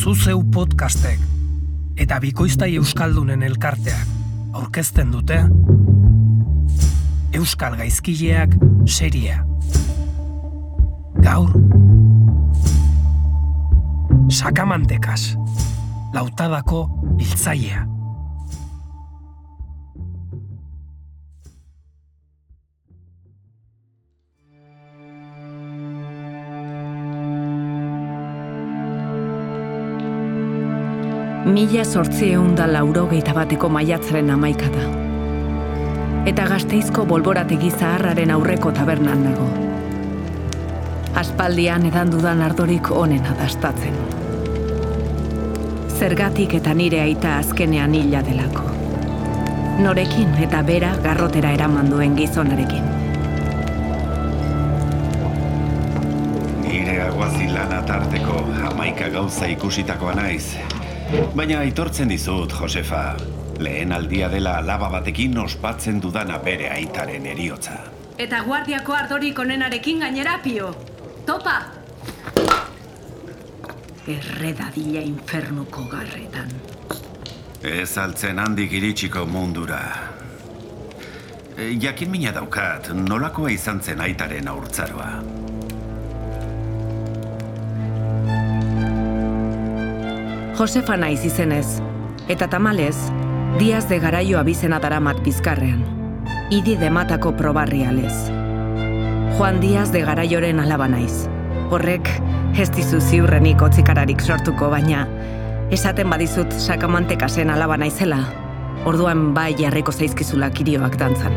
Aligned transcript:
Zuzeu 0.00 0.40
podcastek 0.48 1.20
eta 2.00 2.16
Bikoiztai 2.24 2.70
Euskaldunen 2.78 3.42
elkarteak 3.44 4.54
aurkezten 4.56 5.10
dute 5.12 5.36
Euskal 7.36 7.76
Gaizkileak 7.76 8.56
seria. 8.88 9.42
Gaur 11.20 11.52
Sakamantekas 14.32 15.34
Lautadako 16.16 16.86
hiltzailea. 17.20 17.84
Mila 31.50 31.82
sortzi 31.84 32.30
da 32.54 32.66
laurogeita 32.70 33.32
bateko 33.34 33.68
maiatzaren 33.68 34.28
amaika 34.30 34.68
da. 34.70 34.84
Eta 36.30 36.44
gazteizko 36.46 37.04
bolborategi 37.10 37.70
zaharraren 37.70 38.30
aurreko 38.30 38.70
tabernan 38.70 39.24
dago. 39.24 39.48
Aspaldian 41.18 41.86
edan 41.86 42.12
dudan 42.12 42.42
ardorik 42.46 42.90
onena 42.90 43.34
dastatzen. 43.34 43.96
Zergatik 45.98 46.54
eta 46.54 46.74
nire 46.74 47.00
aita 47.00 47.38
azkenean 47.38 47.94
hila 47.98 48.22
delako. 48.22 48.70
Norekin 49.82 50.36
eta 50.46 50.62
bera 50.62 50.94
garrotera 51.02 51.50
eraman 51.50 51.90
duen 51.90 52.14
gizonarekin. 52.14 52.84
Nire 56.62 57.00
aguazilan 57.08 57.74
atarteko 57.80 58.44
hamaika 58.68 59.08
gauza 59.08 59.50
ikusitakoa 59.50 60.14
naiz. 60.14 60.54
Baina 61.10 61.58
aitortzen 61.64 62.10
dizut, 62.10 62.52
Josefa. 62.54 63.16
Lehen 63.58 63.92
aldia 63.92 64.28
dela 64.30 64.56
alaba 64.60 64.88
batekin 64.92 65.38
ospatzen 65.42 65.98
dudana 66.02 66.38
bere 66.38 66.68
aitaren 66.70 67.26
eriotza. 67.26 67.78
Eta 68.18 68.42
guardiako 68.46 68.94
ardorik 68.94 69.38
onenarekin 69.42 70.04
gainera 70.04 70.38
pio. 70.44 70.70
Topa! 71.26 71.56
Erredadila 74.06 75.02
infernuko 75.02 75.84
garretan. 75.90 76.54
Ez 77.60 77.90
altzen 77.98 78.38
handik 78.38 78.72
iritsiko 78.72 79.26
mundura. 79.26 79.82
E, 81.56 81.72
jakin 81.82 82.10
mina 82.10 82.32
daukat, 82.32 82.94
nolakoa 82.94 83.50
izan 83.50 83.82
zen 83.82 84.00
aitaren 84.00 84.48
aurtzaroa. 84.48 85.39
Josefa 90.58 90.96
naiz 90.96 91.24
izenez, 91.24 91.80
eta 92.28 92.48
tamalez, 92.48 92.96
Diaz 93.58 93.88
de 93.88 93.98
Garaio 93.98 94.38
abizena 94.38 94.78
daramat 94.80 95.22
bizkarrean. 95.24 95.82
Idi 96.50 96.76
dematako 96.76 97.32
probarrialez. 97.36 98.12
Juan 99.38 99.60
Diaz 99.60 99.92
de 99.92 100.02
Garaioren 100.04 100.60
alaba 100.60 100.88
naiz. 100.88 101.28
Horrek, 101.70 102.08
ez 102.58 102.68
dizu 102.74 103.00
ziurrenik 103.00 103.62
otzikararik 103.62 104.20
sortuko, 104.20 104.68
baina 104.70 105.06
esaten 105.70 106.10
badizut 106.10 106.52
sakamantekasen 106.52 107.50
alaba 107.50 107.76
naizela, 107.78 108.20
orduan 108.84 109.30
bai 109.34 109.54
jarriko 109.54 109.92
zaizkizula 109.92 110.50
kirioak 110.50 110.98
dantzan. 110.98 111.36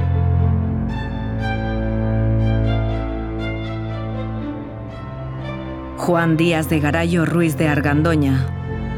Juan 6.03 6.36
Díaz 6.36 6.67
de 6.67 6.81
Garaio 6.81 7.25
Ruiz 7.25 7.55
de 7.58 7.70
Argandoña, 7.70 8.36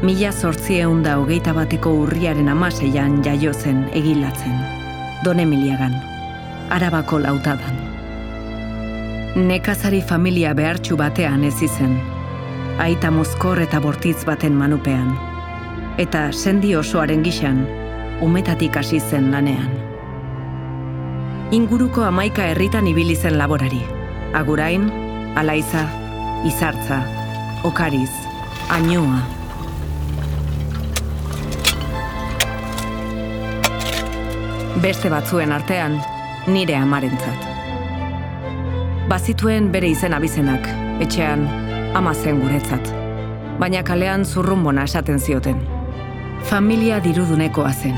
Mila 0.04 0.28
zortzieun 0.28 0.98
da 1.00 1.14
hogeita 1.16 1.54
bateko 1.56 1.88
urriaren 2.02 2.50
amaseian 2.52 3.22
jaio 3.24 3.54
zen 3.56 3.86
egilatzen. 3.96 4.56
Don 5.24 5.38
Emiliagan, 5.40 5.94
arabako 6.68 7.22
lautadan. 7.22 7.78
Nekazari 9.36 10.02
familia 10.02 10.52
behartxu 10.54 10.98
batean 11.00 11.46
ez 11.48 11.54
izen. 11.64 11.94
Aita 12.78 13.10
mozkor 13.10 13.62
eta 13.64 13.80
bortitz 13.80 14.26
baten 14.28 14.52
manupean. 14.52 15.14
Eta 15.96 16.26
sendi 16.32 16.74
osoaren 16.76 17.24
gixan, 17.24 17.62
umetatik 18.20 18.76
hasi 18.76 19.00
zen 19.00 19.30
lanean. 19.32 19.70
Inguruko 21.56 22.04
amaika 22.04 22.44
herritan 22.50 22.86
ibili 22.92 23.16
zen 23.16 23.38
laborari. 23.38 23.80
Agurain, 24.34 24.90
alaiza, 25.40 25.86
izartza, 26.44 27.00
okariz, 27.64 28.12
ainua, 28.68 29.22
beste 34.82 35.08
batzuen 35.10 35.52
artean, 35.52 35.96
nire 36.46 36.76
amarentzat. 36.76 37.46
Bazituen 39.08 39.70
bere 39.72 39.88
izen 39.88 40.14
abizenak, 40.14 40.68
etxean, 41.00 41.46
ama 41.96 42.12
zen 42.14 42.40
guretzat. 42.42 42.92
Baina 43.60 43.82
kalean 43.86 44.24
zurrumbona 44.24 44.84
esaten 44.84 45.20
zioten. 45.20 45.62
Familia 46.50 47.00
dirudunekoa 47.00 47.72
zen. 47.72 47.96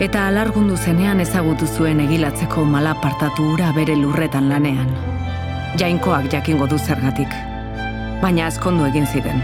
Eta 0.00 0.26
alargundu 0.28 0.76
zenean 0.76 1.20
ezagutu 1.20 1.66
zuen 1.66 2.00
egilatzeko 2.00 2.64
malapartatu 2.64 3.52
ura 3.54 3.72
bere 3.76 3.96
lurretan 3.98 4.48
lanean. 4.48 4.92
Jainkoak 5.78 6.30
jakingo 6.32 6.66
du 6.70 6.78
zergatik. 6.78 7.34
Baina 8.22 8.46
azkondu 8.46 8.86
egin 8.88 9.06
ziren. 9.06 9.42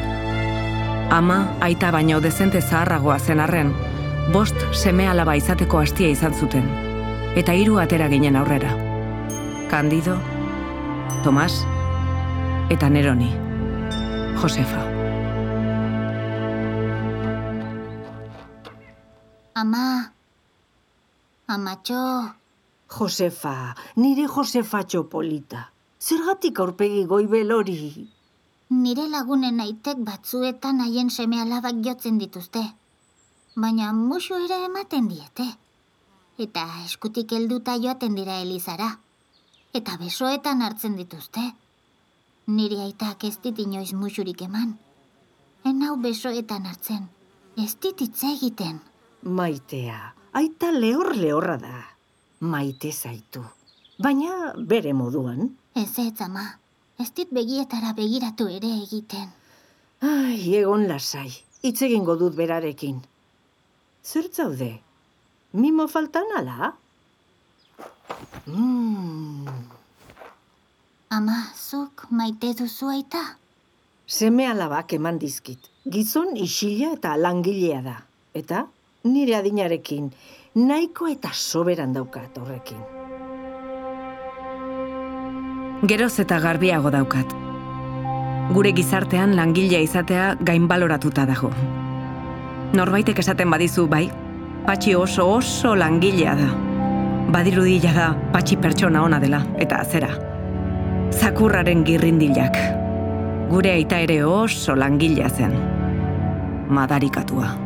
Ama, 1.10 1.42
aita 1.60 1.90
baino 1.92 2.20
dezente 2.20 2.62
zaharragoa 2.62 3.18
zen 3.18 3.40
arren, 3.40 3.74
bost 4.32 4.56
seme 4.72 5.04
alaba 5.08 5.34
izateko 5.36 5.80
hastia 5.82 6.08
izan 6.08 6.34
zuten, 6.34 6.64
eta 7.36 7.52
hiru 7.52 7.76
atera 7.80 8.08
ginen 8.08 8.36
aurrera. 8.40 8.72
Candido, 9.70 10.16
Tomas, 11.24 11.64
eta 12.72 12.88
Neroni, 12.88 13.28
Josefa. 14.40 14.80
Ama, 19.54 19.84
amatxo. 21.46 22.00
Josefa, 22.94 23.74
nire 23.96 24.28
Josefa 24.28 24.84
txopolita. 24.84 25.68
Zergatik 26.00 26.58
aurpegi 26.60 27.04
goibel 27.10 27.52
hori? 27.52 28.08
Nire 28.70 29.04
lagunen 29.08 29.60
aitek 29.60 30.00
batzuetan 30.04 30.80
haien 30.80 31.10
seme 31.10 31.40
alabak 31.40 31.80
jotzen 31.84 32.18
dituzte 32.18 32.64
baina 33.54 33.92
musu 33.92 34.34
ere 34.44 34.64
ematen 34.66 35.08
diete. 35.08 35.46
Eta 36.38 36.64
eskutik 36.84 37.32
helduta 37.32 37.76
joaten 37.78 38.14
dira 38.18 38.40
Elizara. 38.42 38.90
Eta 39.74 39.96
besoetan 39.98 40.62
hartzen 40.62 40.96
dituzte. 40.98 41.44
Niri 42.46 42.80
aitak 42.82 43.24
ez 43.24 43.36
dit 43.42 43.58
inoiz 43.58 43.92
musurik 43.94 44.42
eman. 44.42 44.74
Enau 45.64 45.96
besoetan 45.96 46.66
hartzen, 46.66 47.06
ez 47.56 47.72
dit 47.80 48.00
egiten. 48.02 48.80
Maitea, 49.22 50.14
aita 50.32 50.70
lehor 50.72 51.14
lehorra 51.16 51.56
da. 51.56 51.78
Maite 52.40 52.92
zaitu. 52.92 53.40
Baina 53.98 54.52
bere 54.58 54.92
moduan. 54.92 55.56
Ez 55.74 55.98
ez 55.98 56.20
ama, 56.20 56.58
ez 56.98 57.10
dit 57.14 57.30
begietara 57.30 57.94
begiratu 57.94 58.48
ere 58.48 58.68
egiten. 58.82 59.32
Ai, 60.02 60.54
egon 60.58 60.86
lasai, 60.88 61.30
hitz 61.62 61.80
egingo 61.82 62.16
dut 62.16 62.34
berarekin. 62.36 63.00
Zer 64.04 64.28
zaude? 64.32 64.80
Mimo 65.56 65.86
faltan 65.88 66.28
ala? 66.36 66.74
Mm. 68.46 69.48
Ama, 71.08 71.36
zuk 71.56 72.04
maite 72.10 72.50
duzu 72.58 72.90
aita? 72.92 73.22
Seme 74.06 74.44
alabak 74.50 74.92
eman 74.92 75.16
dizkit. 75.18 75.70
Gizon 75.88 76.36
isila 76.36 76.90
eta 76.98 77.14
langilea 77.16 77.80
da. 77.86 77.94
Eta 78.36 78.66
nire 79.08 79.38
adinarekin 79.38 80.10
nahiko 80.54 81.08
eta 81.08 81.30
soberan 81.32 81.96
daukat 81.96 82.36
horrekin. 82.42 82.82
Geroz 85.88 86.18
eta 86.20 86.42
garbiago 86.44 86.92
daukat. 86.92 87.32
Gure 88.52 88.74
gizartean 88.76 89.32
langilea 89.38 89.80
izatea 89.80 90.34
gainbaloratuta 90.44 91.24
dago 91.24 91.54
norbaitek 92.74 93.18
esaten 93.22 93.50
badizu 93.50 93.86
bai, 93.90 94.04
patxi 94.66 94.94
oso 94.98 95.26
oso 95.36 95.74
langilea 95.78 96.34
da. 96.38 96.50
Badirudila 97.34 97.92
da 97.96 98.06
patxi 98.34 98.58
pertsona 98.60 99.02
ona 99.06 99.20
dela, 99.22 99.42
eta 99.58 99.82
zera. 99.84 100.10
Zakurraren 101.14 101.84
girrindilak. 101.86 102.58
Gure 103.50 103.74
aita 103.76 104.00
ere 104.02 104.22
oso 104.26 104.74
langilea 104.76 105.30
zen. 105.30 105.54
Madarikatua. 106.68 107.63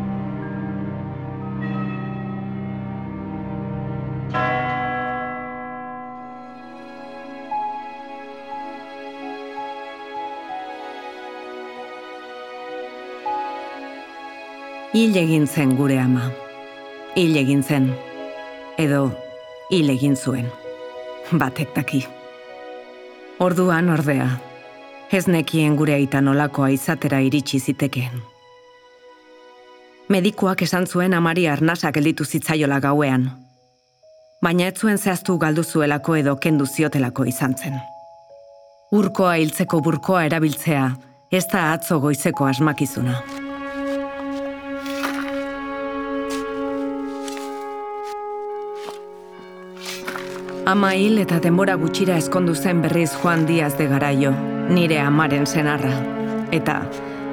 Hil 14.98 15.14
egin 15.14 15.44
zen 15.46 15.76
gure 15.78 15.94
ama. 16.02 16.24
Hil 17.14 17.36
egin 17.38 17.60
zen. 17.62 17.84
Edo 18.82 19.04
hil 19.70 19.92
egin 19.92 20.16
zuen. 20.18 20.48
Batek 21.30 21.70
daki. 21.76 22.00
Orduan 23.38 23.92
ordea. 23.94 24.26
Ez 25.14 25.28
nekien 25.30 25.78
gure 25.78 25.94
aita 25.94 26.18
nolakoa 26.18 26.72
izatera 26.74 27.22
iritsi 27.22 27.60
zitekeen. 27.60 28.18
Medikuak 30.10 30.66
esan 30.66 30.90
zuen 30.90 31.14
amari 31.14 31.46
arnasak 31.46 31.94
gelditu 31.94 32.26
zitzaiola 32.26 32.82
gauean. 32.82 33.30
Baina 34.42 34.66
ez 34.66 34.80
zuen 34.80 34.98
zehaztu 34.98 35.38
galdu 35.38 35.62
zuelako 35.62 36.18
edo 36.24 36.40
kendu 36.42 36.66
ziotelako 36.66 37.30
izan 37.36 37.54
zen. 37.54 37.78
Urkoa 38.90 39.36
hiltzeko 39.38 39.78
burkoa 39.78 40.26
erabiltzea, 40.26 40.88
ez 41.30 41.46
da 41.52 41.68
atzo 41.76 42.00
goizeko 42.00 42.50
asmakizuna. 42.50 43.37
Ama 50.68 50.90
hil 50.92 51.16
eta 51.16 51.38
denbora 51.40 51.78
gutxira 51.80 52.18
eskondu 52.20 52.52
zen 52.54 52.82
berriz 52.84 53.14
Juan 53.22 53.46
Diaz 53.48 53.70
de 53.78 53.86
Garaio, 53.88 54.34
nire 54.68 54.98
amaren 55.00 55.46
senarra. 55.48 55.94
Eta, 56.52 56.74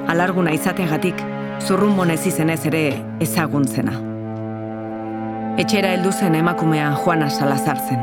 alarguna 0.08 0.54
izateagatik, 0.56 1.20
zurrunbon 1.60 2.14
ez 2.14 2.22
izenez 2.30 2.62
ere 2.72 2.80
ezaguntzena. 3.20 3.92
Etxera 5.60 5.92
heldu 5.98 6.14
zen 6.16 6.40
emakumea 6.40 6.88
Juana 7.04 7.28
Salazar 7.28 7.76
zen. 7.76 8.00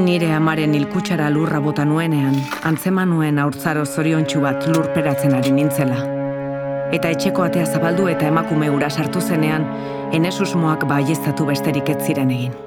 Nire 0.00 0.32
amaren 0.32 0.72
hilkutsara 0.72 1.28
lurra 1.28 1.60
bota 1.60 1.84
nuenean, 1.84 2.40
antzeman 2.64 3.12
nuen 3.12 3.44
aurtzaro 3.44 3.84
zoriontsu 3.84 4.40
bat 4.48 4.64
lurperatzen 4.64 5.36
ari 5.36 5.52
nintzela. 5.52 6.00
Eta 6.88 7.12
etxeko 7.12 7.50
atea 7.52 7.68
zabaldu 7.68 8.08
eta 8.08 8.32
emakume 8.32 8.72
ura 8.72 8.88
sartu 8.88 9.20
zenean, 9.20 9.68
enesusmoak 10.16 10.88
baiestatu 10.88 11.52
besterik 11.52 11.98
ez 11.98 12.06
ziren 12.06 12.32
egin. 12.32 12.62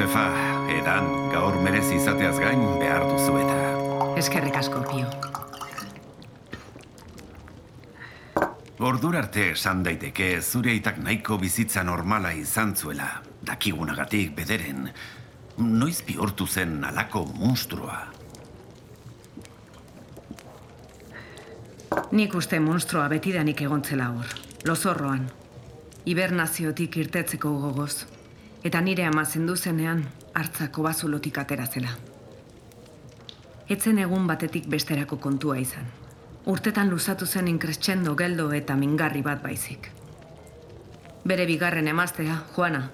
Josefa, 0.00 0.22
edan, 0.72 1.08
gaur 1.28 1.58
merezi 1.60 1.98
izateaz 1.98 2.38
gain 2.40 2.62
behar 2.80 3.02
duzu 3.04 3.34
eta. 3.36 3.56
Eskerrik 4.16 4.54
asko, 4.56 4.80
Pio. 4.88 5.08
Ordura 8.80 9.20
arte 9.20 9.50
esan 9.50 9.82
daiteke 9.84 10.30
zure 10.40 10.72
aitak 10.72 11.02
nahiko 11.04 11.36
bizitza 11.42 11.84
normala 11.84 12.30
izan 12.32 12.72
zuela. 12.76 13.10
Dakigunagatik 13.44 14.32
bederen, 14.38 14.88
noiz 15.58 15.98
bihurtu 16.06 16.46
zen 16.48 16.78
alako 16.88 17.26
monstrua. 17.34 17.98
Nik 22.16 22.38
uste 22.40 22.56
monstroa 22.60 23.04
betidanik 23.12 23.60
egontzela 23.68 24.08
hor, 24.16 24.32
lozorroan. 24.64 25.28
Hibernaziotik 26.08 26.96
irtetzeko 27.04 27.52
gogoz. 27.66 28.19
Eta 28.62 28.80
nire 28.80 29.04
ama 29.08 29.24
zendu 29.24 29.56
zenean, 29.56 30.04
hartzako 30.34 30.82
bazulotik 30.84 31.38
atera 31.38 31.66
zela. 31.66 31.94
Etzen 33.70 33.98
egun 34.02 34.26
batetik 34.26 34.66
besterako 34.68 35.16
kontua 35.16 35.56
izan. 35.58 35.86
Urtetan 36.50 36.90
luzatu 36.90 37.26
zen 37.26 37.48
inkrescendo 37.48 38.14
geldo 38.16 38.50
eta 38.52 38.76
mingarri 38.76 39.22
bat 39.22 39.42
baizik. 39.42 39.90
Bere 41.24 41.46
bigarren 41.46 41.88
emaztea, 41.88 42.36
Juana, 42.54 42.90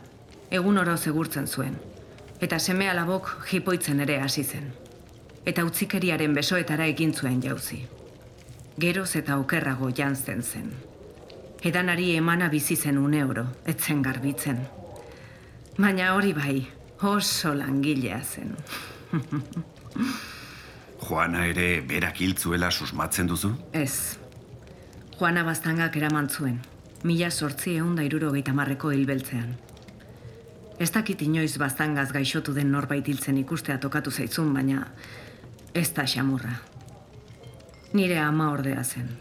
egun 0.51 0.79
oro 0.79 0.97
segurtzen 0.97 1.47
zuen. 1.47 1.77
Eta 2.41 2.59
seme 2.59 2.91
alabok 2.91 3.31
jipoitzen 3.51 4.01
ere 4.07 4.21
hasi 4.21 4.45
zen. 4.45 4.73
Eta 5.47 5.65
utzikeriaren 5.65 6.35
besoetara 6.35 6.87
egin 6.87 7.15
zuen 7.15 7.43
jauzi. 7.43 7.83
Geroz 8.79 9.17
eta 9.17 9.39
okerrago 9.41 9.91
jantzen 9.91 10.43
zen. 10.43 10.73
Edanari 11.62 12.15
emana 12.15 12.49
bizi 12.49 12.77
zen 12.77 12.99
une 12.99 13.25
oro, 13.25 13.47
etzen 13.65 14.03
garbitzen. 14.03 14.67
Baina 15.76 16.14
hori 16.17 16.32
bai, 16.32 16.62
oso 17.05 17.52
langilea 17.55 18.23
zen. 18.25 18.55
Juana 21.06 21.44
ere 21.50 21.82
berak 21.84 22.23
hiltzuela 22.25 22.70
susmatzen 22.70 23.28
duzu? 23.28 23.50
Ez. 23.76 24.17
Juana 25.19 25.44
Bastangak 25.44 25.99
eraman 26.00 26.31
zuen, 26.32 26.56
mila 27.05 27.28
sortzi 27.31 27.76
egun 27.76 27.94
da 27.96 28.06
irurogeita 28.08 28.56
marreko 28.56 28.90
hilbeltzean. 28.94 29.52
Ez 30.81 30.90
dakit 30.96 31.23
inoiz 31.28 31.58
Bastangaz 31.61 32.08
gaixotu 32.12 32.56
den 32.56 32.73
norbait 32.73 33.06
hiltzen 33.08 33.37
ikustea 33.44 33.76
tokatu 33.81 34.11
zaizun, 34.11 34.55
baina 34.56 34.88
ez 35.75 35.90
da 35.93 36.08
xamurra. 36.08 36.56
Nire 37.93 38.19
ama 38.25 38.50
ordea 38.56 38.82
zen. 38.84 39.12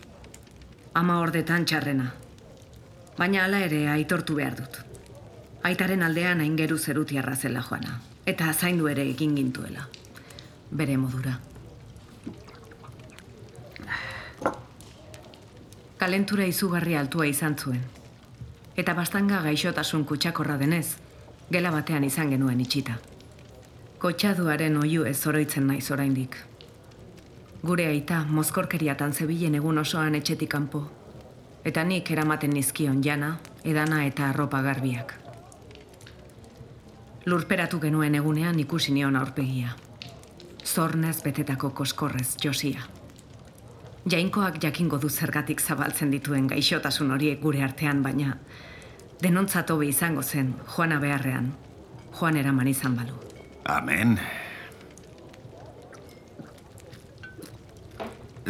Ama 0.95 1.19
ordetan 1.19 1.67
txarrena. 1.67 2.13
Baina 3.19 3.43
hala 3.43 3.59
ere 3.67 3.87
aitortu 3.91 4.39
behar 4.39 4.55
dut. 4.55 4.94
Aitaren 5.65 6.03
aldean 6.05 6.43
aingeru 6.43 6.77
zerutiarra 6.77 7.33
zela 7.35 7.61
joana. 7.65 7.95
Eta 8.29 8.51
zaindu 8.53 8.85
ere 8.91 9.01
egin 9.09 9.31
gintuela. 9.33 9.87
Bere 10.69 10.97
modura. 11.01 11.39
Kalentura 15.97 16.45
izugarri 16.45 16.93
altua 16.99 17.25
izan 17.25 17.57
zuen. 17.57 17.81
Eta 18.77 18.93
bastanga 18.93 19.41
gaixotasun 19.41 20.05
kutsakorra 20.05 20.59
denez, 20.61 20.99
gela 21.49 21.73
batean 21.73 22.05
izan 22.05 22.29
genuen 22.35 22.61
itxita. 22.61 22.99
Kotxaduaren 23.97 24.77
oiu 24.77 25.09
ez 25.09 25.17
oroitzen 25.25 25.65
naiz 25.71 25.89
oraindik. 25.89 26.37
Gure 27.65 27.89
aita 27.89 28.21
mozkorkeriatan 28.29 29.17
zebilen 29.17 29.57
egun 29.63 29.81
osoan 29.81 30.21
etxetik 30.21 30.53
kanpo. 30.53 30.85
Eta 31.65 31.83
nik 31.83 32.11
eramaten 32.11 32.53
nizkion 32.53 33.01
jana, 33.01 33.37
edana 33.63 34.05
eta 34.05 34.29
arropa 34.29 34.61
garbiak. 34.61 35.24
Lurperatu 37.25 37.79
genuen 37.81 38.15
egunean 38.15 38.59
ikusi 38.61 38.93
nion 38.93 39.15
aurpegia. 39.15 39.71
Zornez 40.65 41.23
betetako 41.23 41.71
koskorrez 41.73 42.35
josia. 42.43 42.83
Jainkoak 44.11 44.59
jakingo 44.61 44.99
du 45.01 45.09
zergatik 45.09 45.61
zabaltzen 45.61 46.11
dituen 46.13 46.45
gaixotasun 46.47 47.11
horiek 47.11 47.41
gure 47.41 47.63
artean, 47.65 48.03
baina 48.05 48.37
denontzat 49.21 49.71
hobe 49.73 49.87
izango 49.89 50.21
zen, 50.21 50.53
Juana 50.75 50.99
beharrean. 51.01 51.53
Juan 52.19 52.37
eraman 52.37 52.67
izan 52.67 52.95
balu. 52.95 53.17
Amen. 53.65 54.19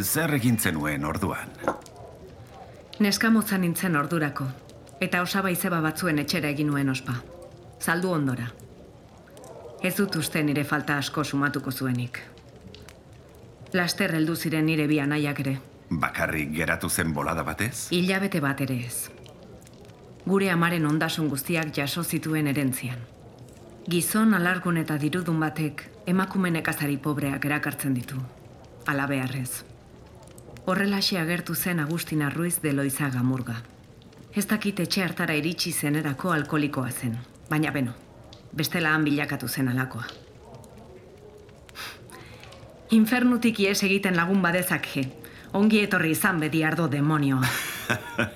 Zer 0.02 0.36
egin 0.36 0.60
zenuen 0.60 1.06
orduan? 1.06 1.56
Neska 3.00 3.32
motza 3.32 3.58
nintzen 3.58 3.96
ordurako, 3.96 4.50
eta 5.00 5.24
osaba 5.24 5.50
izeba 5.56 5.80
batzuen 5.82 6.20
etxera 6.20 6.52
egin 6.52 6.68
nuen 6.68 6.92
ospa. 6.92 7.16
Zaldu 7.80 8.12
ondora. 8.12 8.52
Ez 9.84 9.96
dut 9.96 10.16
uste 10.16 10.44
nire 10.44 10.64
falta 10.64 10.98
asko 10.98 11.24
sumatuko 11.24 11.72
zuenik. 11.72 12.22
Laster 13.74 14.16
heldu 14.16 14.36
ziren 14.36 14.66
nire 14.66 14.88
bi 14.88 15.00
anaiak 15.00 15.40
ere. 15.40 15.58
Bakarrik 15.90 16.54
geratu 16.56 16.90
zen 16.90 17.14
bolada 17.14 17.44
batez? 17.44 17.90
Hilabete 17.92 18.42
bat 18.42 18.62
ere 18.62 18.78
ez. 18.86 19.10
Gure 20.26 20.50
amaren 20.50 20.86
ondasun 20.86 21.28
guztiak 21.30 21.74
jaso 21.76 22.04
zituen 22.04 22.48
erentzian. 22.48 23.04
Gizon 23.90 24.34
alargun 24.34 24.78
eta 24.82 24.98
dirudun 24.98 25.40
batek 25.40 25.84
emakume 26.08 26.50
nekazari 26.52 26.98
pobreak 26.98 27.46
erakartzen 27.46 27.94
ditu. 27.94 28.18
Ala 28.88 29.06
beharrez. 29.08 29.64
Horrelaxe 30.66 31.20
agertu 31.20 31.54
zen 31.56 31.80
Agustina 31.80 32.30
Ruiz 32.30 32.58
de 32.62 32.74
Loizaga 32.74 33.22
murga. 33.24 33.60
Ez 34.34 34.48
dakit 34.48 34.80
etxe 34.80 35.04
hartara 35.04 35.36
iritsi 35.38 35.72
zenerako 35.72 36.32
alkolikoa 36.32 36.90
zen. 36.92 37.20
Baina 37.50 37.72
beno, 37.72 37.94
bestela 38.56 38.94
han 38.94 39.04
bilakatu 39.04 39.48
zen 39.48 39.68
alakoa. 39.68 40.04
Infernutik 42.96 43.60
ies 43.60 43.84
egiten 43.84 44.16
lagun 44.16 44.42
badezake. 44.42 45.06
Ongi 45.54 45.82
etorri 45.84 46.12
izan 46.12 46.40
bedi 46.40 46.64
ardo 46.64 46.88
demonioa. 46.92 47.48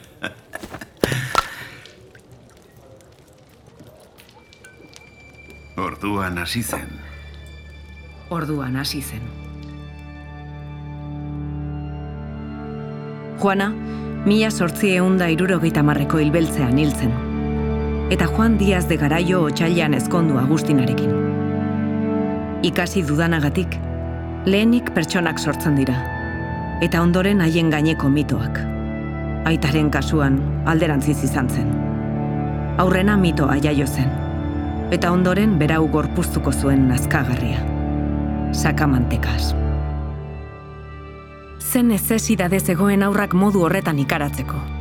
Orduan 5.79 6.37
hasi 6.37 6.63
zen. 6.63 6.89
Orduan 8.29 8.75
hasi 8.75 9.01
zen. 9.01 9.21
Juana, 13.39 13.69
mila 14.25 14.51
sortzi 14.51 14.91
eunda 14.97 15.29
irurogeita 15.31 15.83
marreko 15.83 16.19
hilbeltzean 16.19 16.77
hiltzen. 16.77 17.28
Eta 18.09 18.25
Juan 18.25 18.57
Diaz 18.57 18.87
de 18.89 18.97
Garaio 18.97 19.43
otxailan 19.45 19.93
ezkondu 19.93 20.39
Agustinarekin. 20.41 21.11
Ikasi 22.65 23.03
dudanagatik, 23.05 23.75
lehenik 24.49 24.89
pertsonak 24.95 25.37
sortzen 25.37 25.75
dira. 25.77 25.93
Eta 26.81 27.03
ondoren 27.05 27.41
haien 27.45 27.69
gaineko 27.69 28.09
mitoak. 28.09 28.57
Aitaren 29.45 29.91
kasuan 29.93 30.39
alderantziz 30.65 31.19
izan 31.23 31.51
zen. 31.53 31.69
Aurrena 32.81 33.17
mitoa 33.17 33.59
jaio 33.61 33.85
zen. 33.87 34.09
eta 34.91 35.11
ondoren 35.11 35.59
berau 35.59 35.87
gorpuztuko 35.87 36.51
zuen 36.51 36.87
nazkagarria. 36.89 37.59
Sakamantekaz. 38.51 39.53
Zen 41.59 41.87
nezesidade 41.93 42.59
zegoen 42.59 43.03
aurrak 43.03 43.33
modu 43.33 43.61
horretan 43.61 43.99
ikaratzeko. 43.99 44.78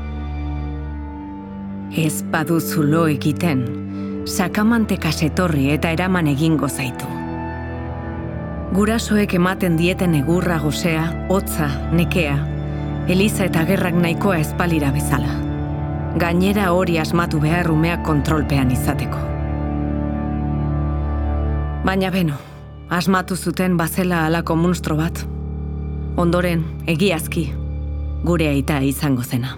Ez 1.96 2.22
baduzu 2.30 2.82
lo 2.84 3.06
egiten, 3.08 3.62
sakamantekas 4.28 5.22
etorri 5.24 5.70
eta 5.72 5.90
eraman 5.96 6.26
egingo 6.28 6.68
zaitu. 6.68 7.08
Gurasoek 8.76 9.32
ematen 9.34 9.78
dieten 9.80 10.14
egurra 10.14 10.58
gozea, 10.60 11.06
hotza, 11.32 11.70
nekea, 11.96 12.36
Eliza 13.08 13.46
eta 13.48 13.62
gerrak 13.64 13.94
nahikoa 13.96 14.36
espalira 14.42 14.90
bezala. 14.92 15.30
Gainera 16.20 16.66
hori 16.76 16.98
asmatu 17.00 17.38
behar 17.40 17.70
umeak 17.72 18.02
kontrolpean 18.04 18.68
izateko. 18.74 19.20
Baina 21.86 22.10
beno, 22.12 22.36
asmatu 22.90 23.36
zuten 23.36 23.78
bazela 23.80 24.26
alako 24.26 24.58
munstro 24.60 24.98
bat. 24.98 25.22
Ondoren, 26.20 26.66
egiazki, 26.86 27.46
gure 28.28 28.50
aita 28.52 28.82
izango 28.84 29.24
zena. 29.24 29.56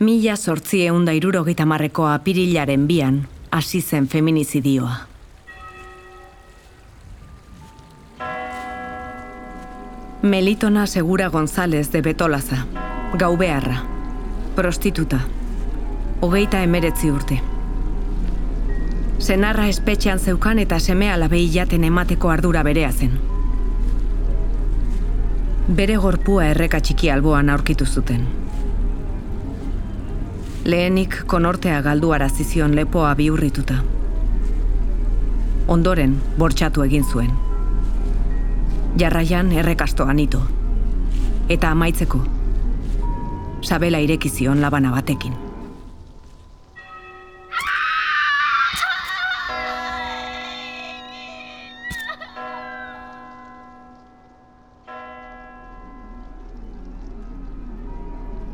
Mila 0.00 0.36
sortzi 0.36 0.86
eunda 0.86 1.12
irurogeita 1.14 1.64
marreko 1.66 2.08
apirilaren 2.10 2.88
bian, 2.88 3.28
hasi 3.50 3.80
zen 3.80 4.08
feminizidioa. 4.08 4.96
Melitona 10.22 10.86
Segura 10.86 11.28
González 11.28 11.92
de 11.92 12.02
Betolaza, 12.02 12.66
gau 13.18 13.36
beharra, 13.36 13.82
prostituta, 14.56 15.20
hogeita 16.20 16.62
emeretzi 16.62 17.10
urte. 17.10 17.40
Senarra 19.18 19.68
espetxean 19.68 20.18
zeukan 20.18 20.58
eta 20.58 20.80
seme 20.80 21.12
alabei 21.12 21.46
jaten 21.54 21.84
emateko 21.84 22.30
ardura 22.30 22.62
berea 22.62 22.90
zen. 22.92 23.12
Bere 25.68 25.96
gorpua 25.96 26.48
erreka 26.50 26.80
txiki 26.80 27.10
alboan 27.10 27.50
aurkitu 27.50 27.86
zuten. 27.86 28.26
Lehenik 30.64 31.26
konortea 31.26 31.82
galdu 31.84 32.14
arazizion 32.16 32.72
lepoa 32.76 33.10
biurrituta. 33.14 33.74
Ondoren, 35.68 36.14
bortxatu 36.38 36.82
egin 36.86 37.04
zuen. 37.04 37.28
Jarraian 38.96 39.52
errekastoan 39.52 40.22
ito. 40.24 40.40
Eta 41.52 41.68
amaitzeko, 41.76 42.22
sabela 43.60 44.00
irekizion 44.00 44.64
labana 44.64 44.94
batekin. 44.96 45.36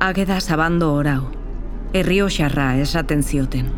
Ageda 0.01 0.41
zabando 0.41 0.95
orau, 0.95 1.40
herrio 1.93 2.29
xarra 2.29 2.77
esaten 2.77 3.23
zioten. 3.23 3.71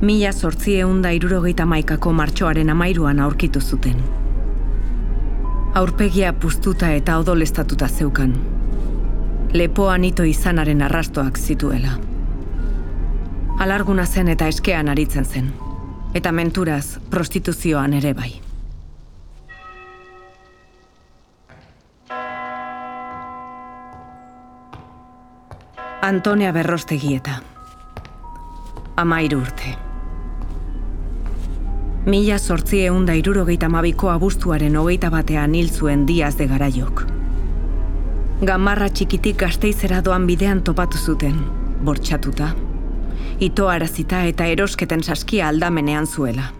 Mila 0.00 0.32
sortzi 0.32 0.80
eunda 0.80 1.10
irurogeita 1.14 1.66
maikako 1.66 2.12
martxoaren 2.12 2.70
amairuan 2.70 3.20
aurkitu 3.20 3.60
zuten. 3.60 4.02
Aurpegia 5.74 6.32
puztuta 6.32 6.90
eta 6.90 7.18
odolestatuta 7.18 7.88
zeukan. 7.88 8.34
Lepoan 9.52 10.04
ito 10.04 10.22
izanaren 10.22 10.82
arrastoak 10.82 11.38
zituela. 11.38 11.98
Alarguna 13.58 14.06
zen 14.06 14.28
eta 14.28 14.48
eskean 14.48 14.88
aritzen 14.88 15.24
zen. 15.24 15.52
Eta 16.14 16.32
menturaz, 16.32 16.98
prostituzioan 17.10 17.92
ere 17.92 18.14
bai. 18.14 18.41
Antonia 26.04 26.50
Berrostegieta. 26.50 27.30
Amairu 28.96 29.36
urte. 29.38 29.68
Mila 32.06 32.38
sortzi 32.38 32.80
eunda 32.88 33.14
irurogeita 33.14 33.68
mabiko 33.70 34.10
abuztuaren 34.10 34.74
hogeita 34.80 35.12
batean 35.14 35.54
hil 35.54 35.70
zuen 35.70 36.02
Diaz 36.08 36.32
de 36.40 36.48
Garaiok. 36.50 37.04
Gamarra 38.42 38.88
txikitik 38.90 39.38
gazteizera 39.44 40.00
doan 40.02 40.26
bidean 40.26 40.64
topatu 40.66 40.98
zuten, 40.98 41.38
bortxatuta. 41.86 42.50
Ito 43.38 43.68
arazita 43.70 44.24
eta 44.26 44.50
erosketen 44.56 45.06
saskia 45.06 45.52
aldamenean 45.54 46.10
zuela. 46.10 46.50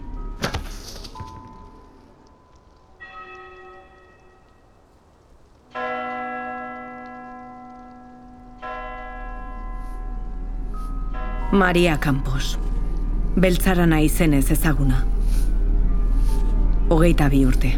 Maria 11.53 11.99
Campos. 11.99 12.57
Beltzarana 13.35 13.99
izenez 14.01 14.49
ezaguna. 14.49 15.03
Hogeita 16.89 17.27
bi 17.29 17.43
urte. 17.45 17.69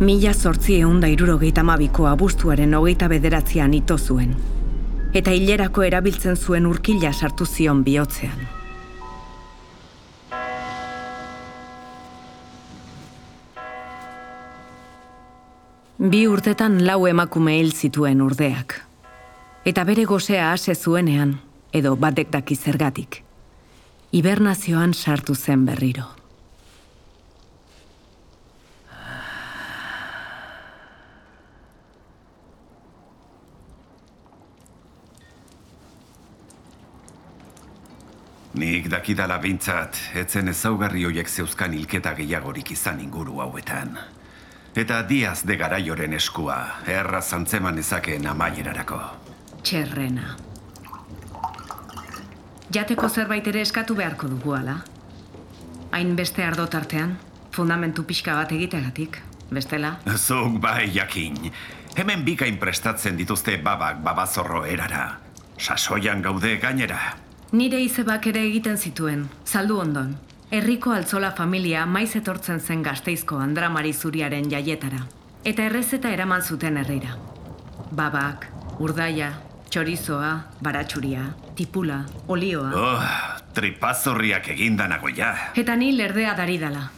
Mila 0.00 0.32
sortzi 0.34 0.80
eunda 0.82 1.06
irurogeita 1.06 1.62
mabiko 1.62 2.08
abuztuaren 2.10 2.74
hogeita 2.74 3.06
bederatzean 3.12 3.76
ito 3.78 3.96
zuen. 3.98 4.32
Eta 5.14 5.30
hilerako 5.30 5.84
erabiltzen 5.86 6.34
zuen 6.34 6.66
urkila 6.66 7.12
sartu 7.12 7.46
zion 7.46 7.84
bihotzean. 7.86 8.48
Bi 15.98 16.24
urtetan 16.26 16.82
lau 16.82 17.06
emakume 17.06 17.54
hil 17.60 17.70
zituen 17.70 18.26
urdeak. 18.26 18.74
Eta 19.64 19.84
bere 19.84 20.08
gozea 20.10 20.50
ase 20.50 20.74
zuenean, 20.74 21.36
edo 21.72 21.96
batek 21.96 22.30
daki 22.32 22.56
zergatik. 22.56 23.22
Hibernazioan 24.12 24.94
sartu 24.94 25.34
zen 25.34 25.66
berriro. 25.66 26.08
Nik 38.60 38.90
dakidala 38.90 39.38
bintzat, 39.38 39.96
etzen 40.18 40.50
ezaugarri 40.50 41.04
hoiek 41.06 41.30
zeuzkan 41.30 41.72
hilketa 41.72 42.16
gehiagorik 42.18 42.74
izan 42.74 42.98
inguru 43.00 43.38
hauetan. 43.40 43.94
Eta 44.74 45.00
diaz 45.06 45.40
de 45.46 45.56
garaioren 45.56 46.12
eskua, 46.18 46.58
erra 46.86 47.22
zantzeman 47.22 47.78
ezakeen 47.78 48.26
amaierarako. 48.26 49.00
Txerrena. 49.62 50.49
Jateko 52.70 53.08
zerbait 53.08 53.46
ere 53.50 53.64
eskatu 53.66 53.96
beharko 53.98 54.28
dugu 54.30 54.54
ala. 54.54 54.76
Hain 55.90 56.14
beste 56.14 56.44
ardo 56.46 56.68
tartean, 56.70 57.16
fundamentu 57.50 58.04
pixka 58.06 58.36
bat 58.38 58.52
egitegatik, 58.54 59.18
bestela. 59.50 59.96
Zuk 60.14 60.60
bai 60.62 60.86
jakin, 60.94 61.50
hemen 61.96 62.22
bikain 62.24 62.60
prestatzen 62.62 63.18
dituzte 63.18 63.56
babak 63.58 64.04
babazorro 64.04 64.62
erara. 64.64 65.18
Sasoian 65.58 66.22
gaude 66.22 66.56
gainera. 66.62 67.00
Nire 67.52 67.80
izebak 67.82 68.30
ere 68.30 68.46
egiten 68.46 68.78
zituen, 68.78 69.26
saldu 69.44 69.80
ondon. 69.82 70.14
Herriko 70.50 70.94
altzola 70.94 71.32
familia 71.34 71.84
maiz 71.86 72.14
etortzen 72.16 72.60
zen 72.60 72.86
gazteizko 72.86 73.38
andramari 73.38 73.92
zuriaren 73.92 74.46
jaietara. 74.50 75.02
Eta 75.44 75.66
errezeta 75.66 76.10
eraman 76.14 76.42
zuten 76.42 76.76
herrira. 76.76 77.16
Babak, 77.90 78.46
urdaia, 78.78 79.32
txorizoa, 79.70 80.30
baratsuria, 80.62 81.22
tipula, 81.54 82.04
olioa. 82.28 82.70
Oh, 82.74 83.02
tripazorriak 83.54 84.48
egindanago 84.54 85.08
ja. 85.14 85.34
Eta 85.54 85.76
ni 85.78 85.92
lerdea 85.96 86.34
daridala. 86.34 86.90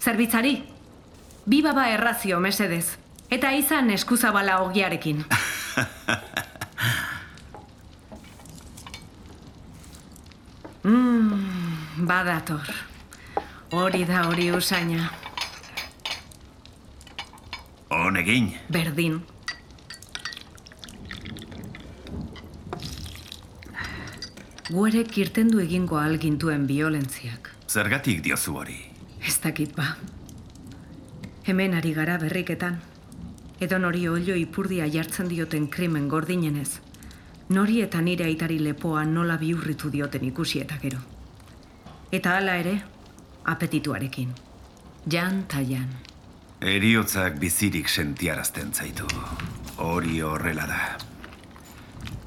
Zerbitzari? 0.00 0.62
Bi 1.46 1.62
baba 1.62 1.88
errazio, 1.90 2.40
mesedez. 2.40 2.96
Eta 3.30 3.50
izan 3.52 3.90
eskuzabala 3.90 4.60
ogiarekin. 4.62 5.24
mm, 10.84 12.06
badator. 12.06 12.74
Hori 13.74 14.04
da 14.06 14.28
hori 14.28 14.50
usaina. 14.54 15.10
On 17.90 18.16
egin. 18.16 18.54
Berdin. 24.64 24.76
Guerek 24.76 25.18
irtendu 25.18 25.60
egingo 25.60 25.98
algintuen 25.98 26.66
biolentziak. 26.66 27.50
Zergatik 27.68 28.22
diozu 28.22 28.56
hori. 28.56 28.78
Ez 29.26 29.38
dakit 29.40 29.74
ba. 29.76 29.96
Hemen 31.44 31.74
ari 31.74 31.92
gara 31.92 32.18
berriketan. 32.18 32.80
Edo 33.60 33.78
nori 33.78 34.08
olio 34.08 34.34
ipurdia 34.34 34.86
jartzen 34.86 35.28
dioten 35.28 35.68
krimen 35.68 36.08
gordinenez, 36.08 36.80
nori 37.48 37.80
eta 37.82 38.00
nire 38.00 38.24
aitari 38.24 38.58
lepoa 38.58 39.04
nola 39.04 39.36
biurritu 39.36 39.90
dioten 39.90 40.24
ikusi 40.24 40.60
eta 40.60 40.76
gero. 40.82 40.98
Eta 42.10 42.36
hala 42.36 42.56
ere, 42.56 42.82
apetituarekin. 43.44 44.32
Jan 45.10 45.44
ta 45.46 45.60
jan. 45.60 45.88
Eriotzak 46.60 47.38
bizirik 47.38 47.88
sentiarazten 47.88 48.72
zaitu. 48.72 49.06
Hori 49.76 50.20
horrela 50.20 50.66
da. 50.66 51.03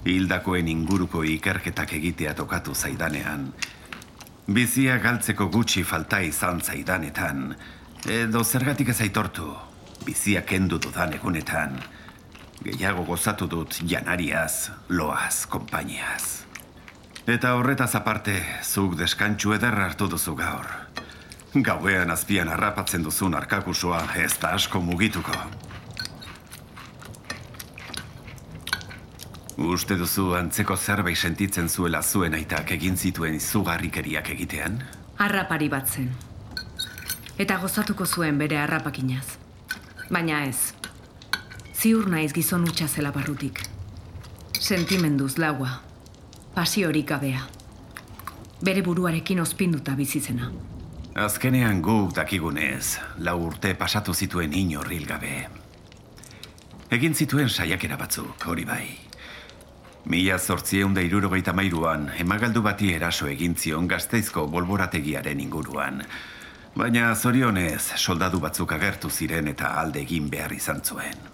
Hildakoen 0.08 0.68
inguruko 0.72 1.24
ikerketak 1.28 1.94
egitea 1.98 2.34
tokatu 2.38 2.76
zaidanean, 2.76 3.50
bizia 4.48 4.98
galtzeko 5.04 5.50
gutxi 5.52 5.84
falta 5.84 6.22
izan 6.24 6.62
zaidanetan, 6.64 7.52
edo 8.08 8.44
zergatik 8.44 8.94
ez 8.94 9.02
aitortu, 9.04 9.52
bizia 10.06 10.46
kendu 10.48 10.80
dudan 10.80 11.14
egunetan, 11.18 11.76
gehiago 12.64 13.04
gozatu 13.06 13.48
dut 13.52 13.82
janariaz, 13.84 14.70
loaz, 14.90 15.46
konpainiaz. 15.52 16.44
Eta 17.28 17.58
horretaz 17.60 17.94
aparte, 18.00 18.40
zuk 18.64 18.96
deskantxu 18.96 19.52
ederra 19.58 19.90
hartu 19.90 20.08
duzu 20.08 20.36
gaur. 20.40 20.70
Gauean 21.52 22.12
azpian 22.14 22.48
harrapatzen 22.48 23.04
duzun 23.04 23.36
arkakusua 23.36 24.06
ez 24.16 24.38
da 24.40 24.54
asko 24.56 24.80
mugituko. 24.80 25.36
Uste 29.58 29.96
duzu 29.98 30.36
antzeko 30.38 30.76
zerbait 30.78 31.18
sentitzen 31.18 31.68
zuela 31.68 32.04
zuen 32.04 32.36
aitak 32.38 32.72
egin 32.76 32.98
zituen 32.98 33.34
izugarrikeriak 33.40 34.30
egitean? 34.30 34.84
Harrapari 35.18 35.70
bat 35.70 35.90
zen. 35.90 36.12
Eta 37.42 37.58
gozatuko 37.58 38.06
zuen 38.06 38.38
bere 38.38 38.60
harrapakinaz. 38.62 39.26
Baina 40.14 40.44
ez. 40.46 40.74
Ziur 41.74 42.06
naiz 42.10 42.32
gizon 42.34 42.70
utxa 42.70 42.88
zela 42.88 43.12
barrutik. 43.12 43.64
Sentimenduz 44.60 45.38
laua. 45.38 45.80
Pasiorik 46.54 47.10
gabea. 47.10 47.42
Bere 48.62 48.82
buruarekin 48.86 49.42
ospinduta 49.42 49.96
bizizena. 49.98 50.52
Azkenean 51.18 51.82
guk 51.82 52.14
dakigunez, 52.14 53.00
lau 53.26 53.40
urte 53.50 53.74
pasatu 53.74 54.14
zituen 54.14 54.54
inor 54.54 54.92
hil 54.94 55.06
gabe. 55.10 55.48
Egin 56.94 57.18
zituen 57.18 57.50
saiakera 57.50 57.98
batzuk, 57.98 58.46
hori 58.46 58.66
bai. 58.66 59.07
Mila 60.08 60.38
zortzieun 60.40 60.94
da 60.96 61.02
irurogeita 61.04 61.52
mairuan, 61.52 62.06
emagaldu 62.16 62.62
bati 62.64 62.94
eraso 62.96 63.28
egin 63.28 63.58
zion 63.60 63.90
gazteizko 63.92 64.46
bolborategiaren 64.48 65.40
inguruan. 65.44 66.00
Baina 66.80 67.10
zorionez, 67.16 67.82
soldadu 67.98 68.40
batzuk 68.40 68.72
agertu 68.72 69.10
ziren 69.10 69.50
eta 69.52 69.74
alde 69.82 70.00
egin 70.06 70.30
behar 70.32 70.54
izan 70.56 70.80
zuen. 70.80 71.26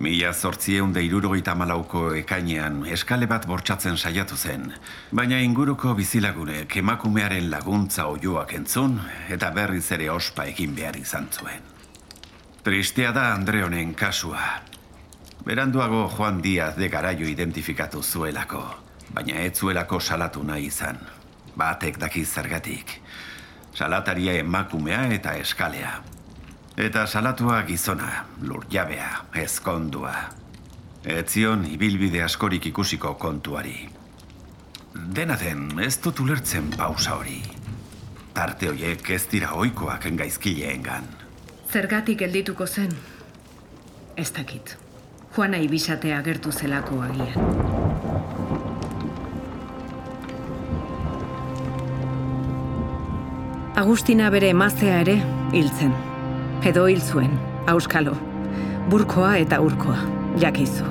Mila 0.00 0.30
zortzieun 0.32 0.94
da 0.96 1.02
irurogeita 1.04 1.54
malauko 1.54 2.14
ekainean 2.16 2.82
eskale 2.96 3.28
bat 3.28 3.44
bortxatzen 3.48 3.96
saiatu 3.96 4.36
zen, 4.36 4.70
baina 5.12 5.40
inguruko 5.44 5.92
bizilagunek 6.00 6.78
emakumearen 6.80 7.50
laguntza 7.50 8.06
oioak 8.12 8.54
entzun 8.56 8.96
eta 9.28 9.50
berriz 9.56 9.90
ere 9.98 10.08
ospa 10.12 10.48
egin 10.52 10.72
behar 10.76 10.96
izan 10.96 11.28
zuen. 11.32 11.60
Tristea 12.64 13.12
da 13.12 13.34
Andreonen 13.34 13.92
kasua. 13.94 14.48
Beranduago 15.46 16.08
Juan 16.08 16.42
Diaz 16.42 16.74
de 16.74 16.88
Garaio 16.88 17.28
identifikatu 17.30 18.00
zuelako, 18.02 18.64
baina 19.14 19.44
ez 19.46 19.52
zuelako 19.54 20.00
salatu 20.00 20.40
nahi 20.42 20.64
izan. 20.66 20.96
Batek 21.54 22.00
daki 22.02 22.24
zergatik. 22.24 22.96
Salataria 23.72 24.32
emakumea 24.40 25.04
eta 25.14 25.36
eskalea. 25.38 25.92
Eta 26.76 27.04
salatua 27.06 27.60
gizona, 27.68 28.24
lurjabea, 28.42 29.10
ezkondua. 29.44 30.14
Etzion 31.04 31.62
ibilbide 31.70 32.24
askorik 32.24 32.66
ikusiko 32.66 33.12
kontuari. 33.14 33.76
Dena 34.96 35.36
den, 35.38 35.68
ez 35.78 35.94
dut 36.02 36.24
ulertzen 36.24 36.72
pausa 36.74 37.14
hori. 37.20 37.38
Tarte 38.34 38.72
hoiek 38.72 39.10
ez 39.14 39.22
dira 39.30 39.52
oikoak 39.54 40.10
gaizkileengan. 40.18 41.06
Zergatik 41.70 42.18
geldituko 42.24 42.66
zen? 42.66 42.98
Ez 44.16 44.32
dakit. 44.32 44.74
Juana 45.36 45.58
ibisate 45.60 46.14
agertu 46.16 46.48
zelako 46.50 47.02
agian. 47.04 47.34
Agustina 53.76 54.30
bere 54.32 54.48
emaztea 54.54 55.02
ere 55.02 55.18
hiltzen. 55.52 55.92
Edo 56.64 56.86
hil 56.88 57.02
zuen, 57.04 57.34
auskalo. 57.68 58.14
Burkoa 58.88 59.34
eta 59.42 59.58
urkoa, 59.60 59.98
jakizu. 60.40 60.88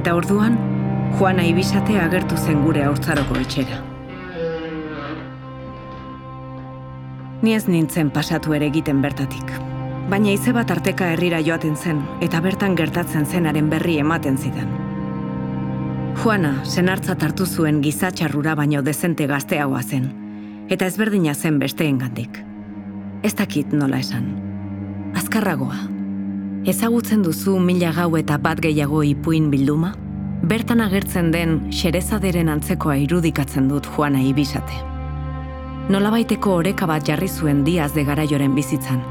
Eta 0.00 0.18
orduan, 0.18 0.58
Juana 1.18 1.44
ibisate 1.44 1.98
agertu 2.00 2.36
zen 2.36 2.62
gure 2.64 2.84
haurtzaroko 2.86 3.36
etxera. 3.40 3.80
Ni 7.42 7.54
ez 7.56 7.64
nintzen 7.68 8.10
pasatu 8.12 8.54
ere 8.56 8.68
egiten 8.68 9.00
bertatik. 9.00 9.52
Baina 10.10 10.32
ize 10.32 10.52
bat 10.52 10.70
arteka 10.70 11.08
herrira 11.12 11.40
joaten 11.44 11.76
zen, 11.76 12.02
eta 12.20 12.40
bertan 12.44 12.74
gertatzen 12.76 13.26
zenaren 13.26 13.70
berri 13.70 13.98
ematen 14.02 14.36
zidan. 14.36 14.68
Juana, 16.20 16.52
senartzat 16.64 17.22
hartu 17.22 17.46
zuen 17.46 17.80
gizatxarrura 17.80 18.54
baino 18.58 18.82
dezente 18.82 19.26
gazteagoa 19.30 19.82
zen, 19.82 20.10
eta 20.68 20.86
ezberdina 20.86 21.34
zen 21.34 21.58
besteengandik. 21.58 22.42
Ez 23.22 23.34
dakit 23.38 23.72
nola 23.72 24.00
esan. 24.00 24.28
Azkarragoa. 25.16 25.78
Ezagutzen 26.68 27.22
duzu 27.24 27.58
mila 27.58 27.92
gau 27.96 28.14
eta 28.18 28.36
bat 28.38 28.60
gehiago 28.60 29.02
ipuin 29.04 29.50
bilduma? 29.50 29.94
Bertan 30.40 30.80
agertzen 30.80 31.28
den 31.34 31.58
xerezaderen 31.68 32.48
antzekoa 32.48 32.94
irudikatzen 33.02 33.66
dut 33.68 33.84
Juana 33.92 34.22
ibisate. 34.24 34.78
Nolabaiteko 35.92 36.54
oreka 36.62 36.86
bat 36.88 37.04
jarri 37.04 37.28
zuen 37.28 37.60
diaz 37.66 37.92
de 37.92 38.04
garaioren 38.08 38.54
bizitzan. 38.56 39.02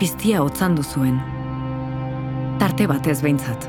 Piztia 0.00 0.42
hotzan 0.42 0.76
zuen. 0.82 1.20
Tarte 2.58 2.88
bat 2.88 3.06
ez 3.06 3.20
behintzat. 3.22 3.68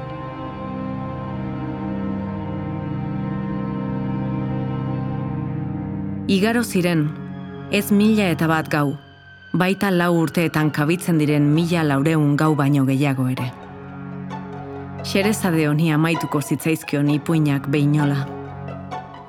Igaro 6.28 6.64
ziren, 6.64 7.10
ez 7.72 7.92
mila 7.92 8.32
eta 8.34 8.48
bat 8.48 8.70
gau, 8.70 8.96
baita 9.54 9.92
lau 9.92 10.16
urteetan 10.24 10.72
kabitzen 10.72 11.20
diren 11.20 11.54
mila 11.54 11.84
laureun 11.84 12.36
gau 12.36 12.56
baino 12.56 12.86
gehiago 12.86 13.28
ere. 13.30 13.63
Xerezade 15.04 15.68
honi 15.68 15.90
amaituko 15.92 16.40
zitzaizkion 16.42 17.10
ipuinak 17.12 17.66
behinola. 17.68 18.22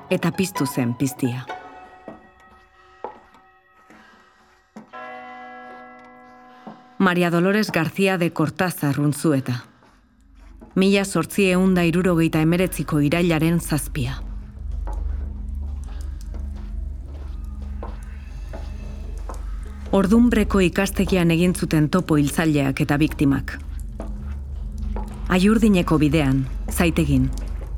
Eta 0.09 0.31
piztu 0.31 0.63
zen 0.65 0.93
piztia. 0.95 1.43
Maria 6.97 7.29
Dolores 7.29 7.71
García 7.71 8.17
de 8.17 8.31
Cortázar 8.31 8.95
runtzueta. 8.95 9.65
Mila 10.75 11.03
sortzi 11.03 11.49
eunda 11.51 11.83
irurogeita 11.83 12.39
emeretziko 12.39 13.01
irailaren 13.01 13.59
zazpia. 13.59 14.21
Ordunbreko 19.91 20.63
ikastegian 20.63 21.31
egin 21.31 21.53
zuten 21.53 21.89
topo 21.89 22.15
hiltzaileak 22.15 22.81
eta 22.87 22.97
biktimak. 22.97 23.64
Aiurdineko 25.29 25.97
bidean, 25.97 26.43
zaitegin, 26.69 27.29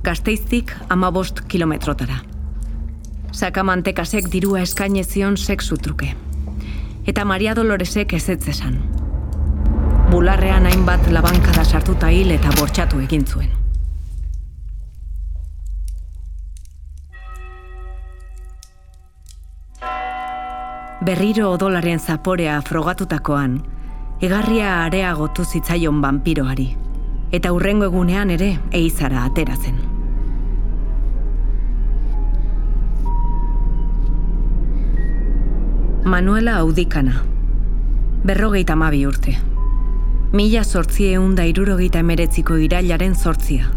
gazteiztik 0.04 0.74
amabost 0.90 1.40
kilometrotara. 1.48 2.18
Sakamantekasek 3.32 4.28
dirua 4.32 4.62
eskanezion 4.66 5.38
sexu 5.38 5.78
truke. 5.78 6.10
Eta 7.08 7.24
Maria 7.26 7.54
Doloresek 7.56 8.14
ezetz 8.14 8.50
esan. 8.52 8.82
Bularrean 10.12 10.68
hainbat 10.68 11.08
labankada 11.12 11.64
sartuta 11.64 12.10
hil 12.12 12.34
eta 12.36 12.52
bortxatu 12.60 13.00
egin 13.06 13.24
zuen. 13.26 13.54
Berriro 21.08 21.52
odolaren 21.54 22.00
zaporea 22.00 22.60
frogatutakoan, 22.62 23.62
egarria 24.20 24.74
areagotu 24.88 25.46
zitzaion 25.46 26.02
vampiroari, 26.04 26.68
eta 27.32 27.52
hurrengo 27.52 27.86
egunean 27.86 28.32
ere 28.32 28.60
eizara 28.72 29.26
atera 29.26 29.56
zen. 29.56 29.76
Manuela 36.08 36.56
Audikana, 36.58 37.22
berrogeita 38.24 38.76
mabi 38.76 39.06
urte. 39.06 39.36
Mila 40.32 40.64
sortzie 40.64 41.14
eunda 41.16 41.44
irurogeita 41.46 42.00
emeretziko 42.00 42.58
irailaren 42.64 43.16
sortzia. 43.16 43.68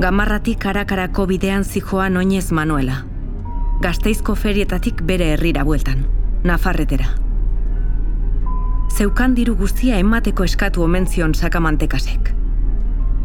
Gamarratik 0.00 0.58
karakarako 0.58 1.26
bidean 1.26 1.64
zijoan 1.64 2.16
oinez 2.16 2.50
Manuela. 2.52 3.04
Gazteizko 3.80 4.34
ferietatik 4.34 5.02
bere 5.02 5.32
herrira 5.32 5.64
bueltan, 5.64 6.04
Nafarretera. 6.44 7.23
Zeukan 8.94 9.32
diru 9.34 9.56
guztia 9.58 9.96
emateko 9.98 10.44
eskatu 10.46 10.84
omen 10.84 11.08
zion 11.10 11.32
sakamantekasek. 11.34 12.28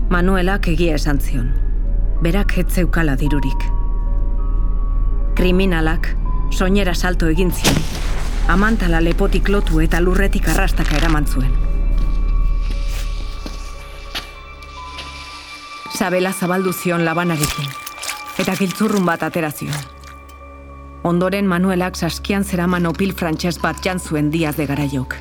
Manuelak 0.10 0.67
egia 0.71 0.95
esan 0.97 1.19
zion. 1.21 1.51
Berak 2.23 2.55
ez 2.58 2.65
zeukala 2.73 3.13
dirurik. 3.15 3.67
Kriminalak 5.38 6.10
soinera 6.49 6.95
salto 6.95 7.29
egin 7.29 7.53
zion. 7.53 7.77
Amantala 8.49 9.03
lepotik 9.05 9.53
lotu 9.53 9.84
eta 9.86 10.01
lurretik 10.01 10.49
arrastaka 10.49 10.97
eraman 10.97 11.27
zuen. 11.27 11.53
Sabela 15.93 16.34
zabaldu 16.34 16.73
zion 16.73 17.05
labanarekin, 17.05 17.69
eta 18.41 18.55
giltzurrun 18.58 19.05
bat 19.05 19.21
atera 19.21 19.51
zion. 19.51 19.84
Ondoren 21.03 21.45
Manuelak 21.45 21.95
saskian 21.95 22.43
zeraman 22.43 22.88
opil 22.89 23.13
frantses 23.13 23.60
bat 23.62 23.86
jan 23.86 23.99
zuen 23.99 24.32
diaz 24.32 24.55
de 24.58 24.65
garaiok, 24.65 25.13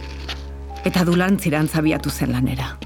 eta 0.84 1.04
dulantziran 1.04 1.68
zabiatu 1.68 2.10
zen 2.10 2.32
lanera. 2.32 2.76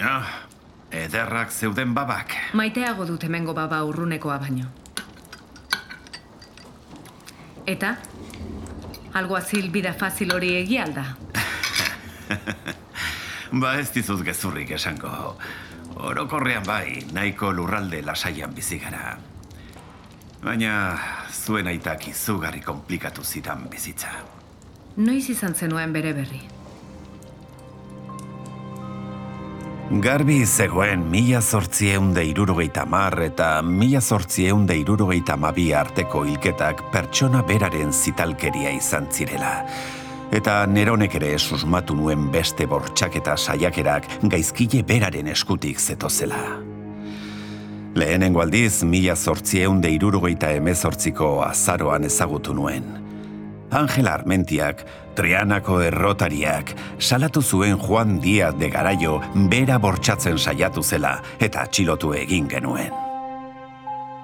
Ja, 0.00 0.24
ederrak 0.90 1.50
zeuden 1.52 1.94
babak. 1.94 2.36
Maiteago 2.56 3.04
dut 3.04 3.24
hemengo 3.24 3.52
baba 3.54 3.82
urrunekoa 3.84 4.38
baino. 4.40 4.70
Eta? 7.66 7.96
Algo 9.12 9.36
azil 9.36 9.68
bida 9.70 9.92
fazil 9.92 10.32
hori 10.32 10.54
egia 10.62 10.86
alda. 10.86 11.04
Ba 13.52 13.74
ez 13.80 13.90
dizut 13.90 14.22
gezurrik 14.22 14.70
esango. 14.76 15.34
Orokorrean 16.00 16.62
bai, 16.66 17.02
nahiko 17.12 17.50
lurralde 17.52 18.02
lasaian 18.06 18.54
bizi 18.54 18.78
gara. 18.78 19.16
Baina 20.40 20.74
zuen 21.34 21.66
aitak 21.66 22.06
izugarri 22.08 22.62
komplikatu 22.64 23.24
zidan 23.24 23.66
bizitza. 23.70 24.12
Noiz 24.96 25.28
izan 25.30 25.54
zenuen 25.54 25.92
bere 25.92 26.14
berri. 26.14 26.40
Garbi 29.90 30.44
zegoen 30.46 31.02
mila 31.10 31.40
zortzieunde 31.42 32.22
irurogeita 32.22 32.84
mar 32.86 33.16
eta 33.24 33.56
mila 33.66 33.98
zortzieunde 34.00 34.76
irurogeita 34.78 35.34
mabi 35.36 35.72
arteko 35.74 36.22
hilketak 36.28 36.84
pertsona 36.92 37.42
beraren 37.42 37.90
zitalkeria 37.90 38.70
izan 38.70 39.10
zirela. 39.10 39.56
Eta 40.30 40.62
neronek 40.70 41.16
ere 41.18 41.32
susmatu 41.38 41.96
nuen 41.98 42.28
beste 42.30 42.66
bortxaketa 42.70 43.34
saiakerak 43.36 44.06
gaizkile 44.30 44.84
beraren 44.86 45.26
eskutik 45.32 45.80
zetozela. 45.80 46.38
Lehenengo 47.98 48.40
aldiz, 48.40 48.84
mila 48.86 49.16
zortzieunde 49.16 49.90
irurogeita 49.90 50.52
emezortziko 50.54 51.40
azaroan 51.42 52.06
ezagutu 52.06 52.54
nuen. 52.54 52.86
Angela 53.70 54.14
Armentiak, 54.14 54.84
Trianako 55.18 55.80
errotariak, 55.82 56.72
salatu 56.98 57.42
zuen 57.42 57.76
Juan 57.78 58.20
Díaz 58.22 58.54
de 58.58 58.70
Garaio 58.70 59.20
bera 59.50 59.78
bortxatzen 59.78 60.38
saiatu 60.38 60.82
zela 60.82 61.16
eta 61.38 61.66
atxilotu 61.66 62.14
egin 62.14 62.48
genuen. 62.48 62.94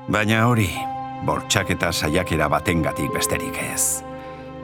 Baina 0.08 0.46
hori, 0.46 0.70
bortxaketa 1.26 1.92
saiakera 1.92 2.48
batengatik 2.48 3.10
besterik 3.14 3.58
ez. 3.72 4.02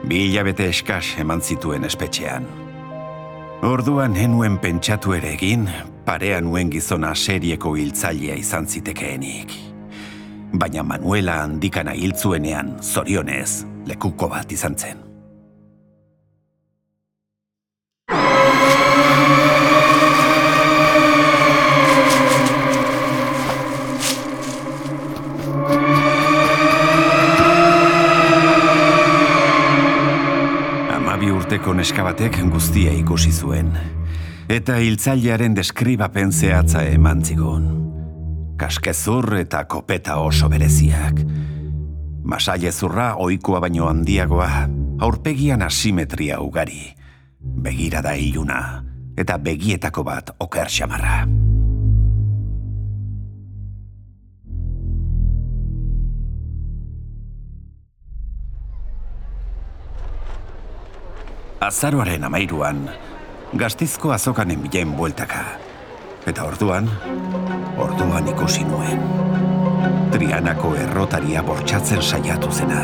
Bi 0.03 0.25
hilabete 0.27 0.67
eskas 0.67 1.13
eman 1.21 1.41
zituen 1.41 1.85
espetxean. 1.87 2.47
Orduan 3.63 4.17
henuen 4.19 4.57
pentsatu 4.59 5.13
ere 5.15 5.31
egin, 5.37 5.69
parean 6.03 6.49
nuen 6.49 6.71
gizona 6.71 7.13
serieko 7.15 7.75
hiltzailea 7.79 8.35
izan 8.41 8.67
zitekeenik. 8.67 9.55
Baina 10.59 10.83
Manuela 10.83 11.39
handikana 11.45 11.95
hiltzuenean, 11.95 12.75
zorionez, 12.81 13.63
lekuko 13.87 14.27
bat 14.35 14.51
izan 14.51 14.75
zen. 14.75 15.12
Urteko 31.53 31.73
neska 31.77 32.01
batek 32.01 32.39
guztia 32.49 32.89
ikusi 32.97 33.29
zuen. 33.31 33.67
Eta 34.49 34.79
hiltzailearen 34.81 35.53
deskribapen 35.53 36.31
zehatza 36.33 36.81
eman 36.89 37.21
zigun. 37.21 37.67
Kaskezur 38.57 39.35
eta 39.37 39.61
kopeta 39.69 40.15
oso 40.17 40.49
bereziak. 40.49 41.21
Masaile 42.23 42.71
zurra 42.71 43.13
baino 43.61 43.85
handiagoa, 43.85 44.67
aurpegian 44.99 45.61
asimetria 45.61 46.41
ugari. 46.41 46.95
Begirada 47.39 48.13
iluna, 48.13 48.83
eta 49.15 49.37
begietako 49.37 50.03
bat 50.03 50.33
oker 50.39 50.67
xamarra. 50.67 51.42
Azaroaren 61.63 62.25
amairuan, 62.27 62.89
gaztizko 63.55 64.11
azokanen 64.11 64.59
bilen 64.65 64.89
bueltaka. 64.97 65.43
Eta 66.27 66.43
orduan, 66.43 66.89
orduan 67.79 68.27
ikusi 68.27 68.65
nuen. 68.67 68.99
Trianako 70.11 70.73
errotaria 70.75 71.43
bortxatzen 71.47 72.03
saiatu 72.03 72.51
zena. 72.51 72.83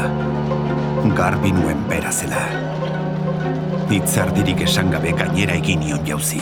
Garbi 1.18 1.52
nuen 1.52 1.84
bera 1.92 2.12
zela. 2.12 2.46
Hitzardirik 3.92 4.63
esan 4.63 4.96
gabe 4.96 5.12
gainera 5.12 5.60
egin 5.60 5.84
nion 5.84 6.08
jauzi. 6.08 6.39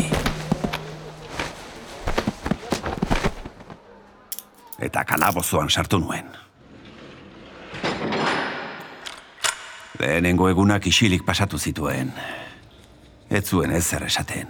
Eta 4.78 5.10
kalabozoan 5.10 5.74
sartu 5.74 6.06
nuen. 6.06 6.47
Lehenengo 10.00 10.50
egunak 10.50 10.86
isilik 10.88 11.24
pasatu 11.26 11.58
zituen. 11.58 12.12
Ez 13.30 13.46
zuen 13.50 13.72
ezer 13.72 14.04
esaten. 14.06 14.48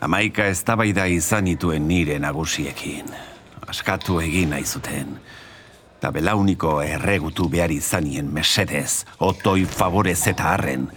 Amaika 0.00 0.46
eztabaida 0.46 1.06
izan 1.10 1.46
ituen 1.50 1.88
nire 1.88 2.18
nagusiekin. 2.18 3.10
Askatu 3.66 4.20
egin 4.22 4.54
nahi 4.54 4.64
zuten. 4.64 5.18
Ta 6.00 6.12
belauniko 6.12 6.80
erregutu 6.82 7.48
behar 7.48 7.72
izanien 7.72 8.26
mesedez, 8.32 9.04
otoi 9.18 9.64
favorez 9.64 10.20
eta 10.28 10.50
harren, 10.52 10.88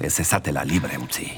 ez 0.00 0.18
ezatela 0.20 0.64
libre 0.64 0.98
utzi. 0.98 1.28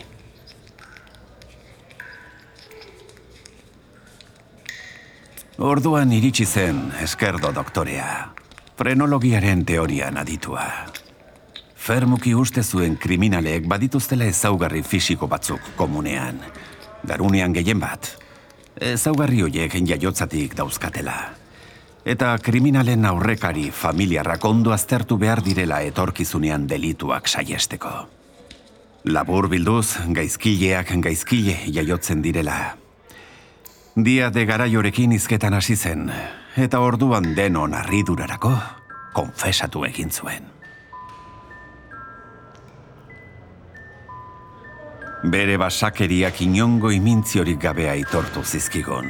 Orduan 5.58 6.12
iritsi 6.12 6.44
zen 6.44 6.92
eskerdo 7.00 7.50
doktorea, 7.52 8.28
frenologiaren 8.76 9.64
teorian 9.64 10.20
aditua. 10.20 10.68
Fermuki 11.86 12.32
uste 12.34 12.64
zuen 12.66 12.96
kriminalek 12.98 13.68
badituztela 13.70 14.26
ezaugarri 14.26 14.80
fisiko 14.82 15.28
batzuk 15.30 15.62
komunean. 15.78 16.40
Garunean 17.06 17.52
gehien 17.54 17.78
bat. 17.78 18.08
Ezaugarri 18.82 19.44
horiek 19.46 19.76
jaiotzatik 19.86 20.56
dauzkatela. 20.58 21.14
Eta 22.04 22.32
kriminalen 22.42 23.06
aurrekari 23.06 23.68
familiarrak 23.70 24.44
ondo 24.44 24.72
aztertu 24.74 25.16
behar 25.16 25.44
direla 25.46 25.78
etorkizunean 25.86 26.66
delituak 26.66 27.28
saiesteko. 27.28 27.92
Labur 29.04 29.46
bilduz, 29.48 30.00
gaizkileak 30.10 30.90
gaizkile 31.06 31.54
jaiotzen 31.70 32.18
direla. 32.22 32.74
Dia 33.94 34.32
de 34.34 34.44
garaiorekin 34.44 35.14
izketan 35.14 35.54
hasi 35.54 35.76
zen, 35.76 36.10
eta 36.56 36.82
orduan 36.82 37.30
denon 37.38 37.78
harridurarako 37.78 38.56
konfesatu 39.14 39.86
egin 39.86 40.10
zuen. 40.10 40.55
Bere 45.26 45.56
basakeriak 45.58 46.38
inongo 46.44 46.92
imintziorik 46.94 47.58
gabe 47.58 47.88
aitortu 47.90 48.44
zizkigun. 48.44 49.08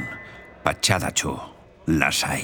Patxadatxu, 0.63 1.33
lasai. 1.99 2.41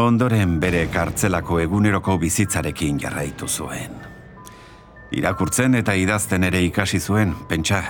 Ondoren 0.00 0.54
bere 0.60 0.86
kartzelako 0.92 1.58
eguneroko 1.60 2.16
bizitzarekin 2.22 3.00
jarraitu 3.02 3.48
zuen. 3.48 3.98
Irakurtzen 5.12 5.76
eta 5.82 5.92
idazten 6.00 6.48
ere 6.48 6.62
ikasi 6.64 7.00
zuen, 7.00 7.34
pentsa. 7.48 7.82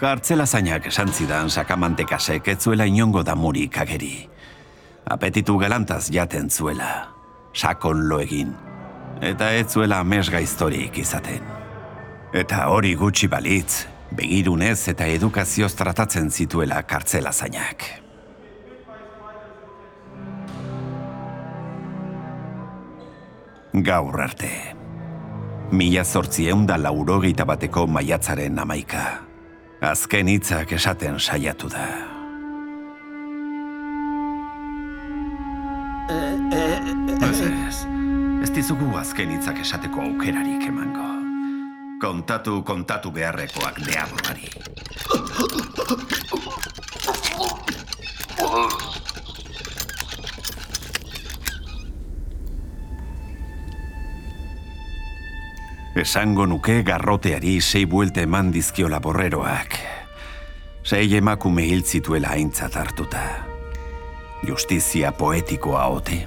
Kartzela 0.00 0.46
zainak 0.46 0.88
esan 0.88 1.12
zidan 1.12 1.50
sakamantekasek 1.50 2.48
ez 2.54 2.58
zuela 2.62 2.88
inongo 2.88 3.22
damurik 3.22 3.76
ageri. 3.84 4.14
Apetitu 5.04 5.58
galantaz 5.58 6.08
jaten 6.10 6.50
zuela. 6.50 7.12
sakon 7.52 8.08
lo 8.08 8.20
egin. 8.20 8.54
Eta 9.20 9.52
ez 9.52 9.72
zuela 9.72 10.00
amesgaiztorik 10.00 10.98
izaten. 10.98 11.55
Eta 12.34 12.66
hori 12.74 12.94
gutxi 12.98 13.28
balitz, 13.30 13.86
begirunez 14.10 14.88
eta 14.90 15.06
edukazioz 15.06 15.74
tratatzen 15.78 16.30
zituela 16.30 16.82
kartzela 16.82 17.32
zainak. 17.32 17.84
Gaur 23.76 24.20
arte. 24.20 24.50
Mila 25.70 26.04
zortzi 26.04 26.48
da 26.66 26.76
laurogeita 26.78 27.44
bateko 27.44 27.86
maiatzaren 27.86 28.58
amaika. 28.58 29.22
Azken 29.80 30.28
hitzak 30.28 30.72
esaten 30.72 31.20
saiatu 31.20 31.68
da. 31.68 31.86
Ez 37.20 37.40
ez, 37.40 37.86
ez 38.42 38.50
dizugu 38.50 38.96
azken 38.96 39.30
hitzak 39.30 39.58
esateko 39.60 40.00
aukerarik 40.00 40.62
emango. 40.68 40.95
Kontatu, 42.00 42.62
kontatu 42.62 43.10
beharrekoak 43.10 43.78
deablari. 43.86 44.50
Esango 55.96 56.46
nuke 56.46 56.82
garroteari 56.84 57.60
sei 57.60 57.86
buelte 57.86 58.26
eman 58.28 58.52
dizkiola 58.52 59.00
borreroak. 59.00 59.80
Sei 60.84 61.08
emakume 61.16 61.64
hil 61.64 61.80
zituela 61.82 62.36
aintzat 62.36 62.76
hartuta. 62.76 63.24
Justizia 64.44 65.12
poetikoa 65.12 65.86
ote. 65.86 66.26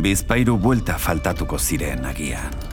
Bizpairu 0.00 0.56
buelta 0.58 0.96
faltatuko 0.98 1.58
ziren 1.58 2.06
agian. 2.08 2.71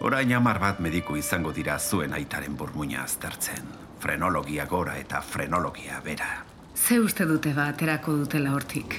Orain 0.00 0.30
hamar 0.32 0.56
bat 0.58 0.78
mediku 0.80 1.16
izango 1.20 1.50
dira 1.52 1.74
zuen 1.78 2.14
aitaren 2.16 2.54
burmuina 2.56 3.02
aztertzen. 3.02 3.66
Frenologia 4.00 4.64
gora 4.64 4.94
eta 4.96 5.20
frenologia 5.20 6.00
bera. 6.00 6.28
Ze 6.74 7.00
uste 7.00 7.26
dute 7.28 7.52
ba 7.52 7.66
aterako 7.68 8.14
dutela 8.22 8.54
hortik? 8.54 8.96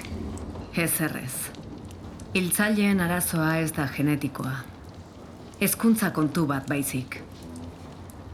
Ez 0.77 1.01
errez. 1.01 1.49
Hiltzaileen 2.33 3.01
arazoa 3.01 3.57
ez 3.57 3.71
da 3.73 3.87
genetikoa. 3.95 4.53
Hezkuntza 5.59 6.11
kontu 6.13 6.45
bat 6.45 6.69
baizik. 6.69 7.17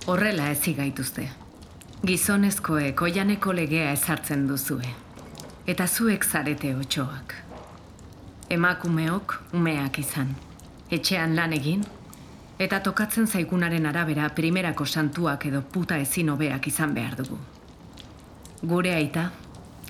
Horrela 0.06 0.52
ez 0.52 0.76
gaituzte. 0.76 1.30
Gizonezkoek 2.06 3.02
oianeko 3.02 3.54
legea 3.54 3.92
ezartzen 3.92 4.48
duzue. 4.48 4.92
Eta 5.66 5.88
zuek 5.88 6.26
zarete 6.26 6.76
otxoak. 6.76 7.34
Emakumeok 8.50 9.40
umeak 9.54 10.00
izan. 10.00 10.36
Etxean 10.92 11.36
lan 11.36 11.54
egin, 11.54 11.84
Eta 12.60 12.80
tokatzen 12.80 13.28
zaigunaren 13.28 13.86
arabera 13.86 14.30
primerako 14.34 14.86
santuak 14.86 15.46
edo 15.46 15.62
puta 15.62 15.98
ezin 16.02 16.30
hobeak 16.34 16.68
izan 16.68 16.94
behar 16.94 17.14
dugu. 17.20 17.38
Gure 18.64 18.96
aita, 18.98 19.28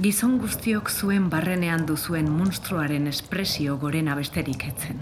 gizon 0.04 0.36
guztiok 0.42 0.92
zuen 0.92 1.30
barrenean 1.30 1.86
duzuen 1.88 2.28
monstruaren 2.30 3.08
espresio 3.08 3.78
gorena 3.78 4.16
besterik 4.20 4.68
etzen. 4.68 5.00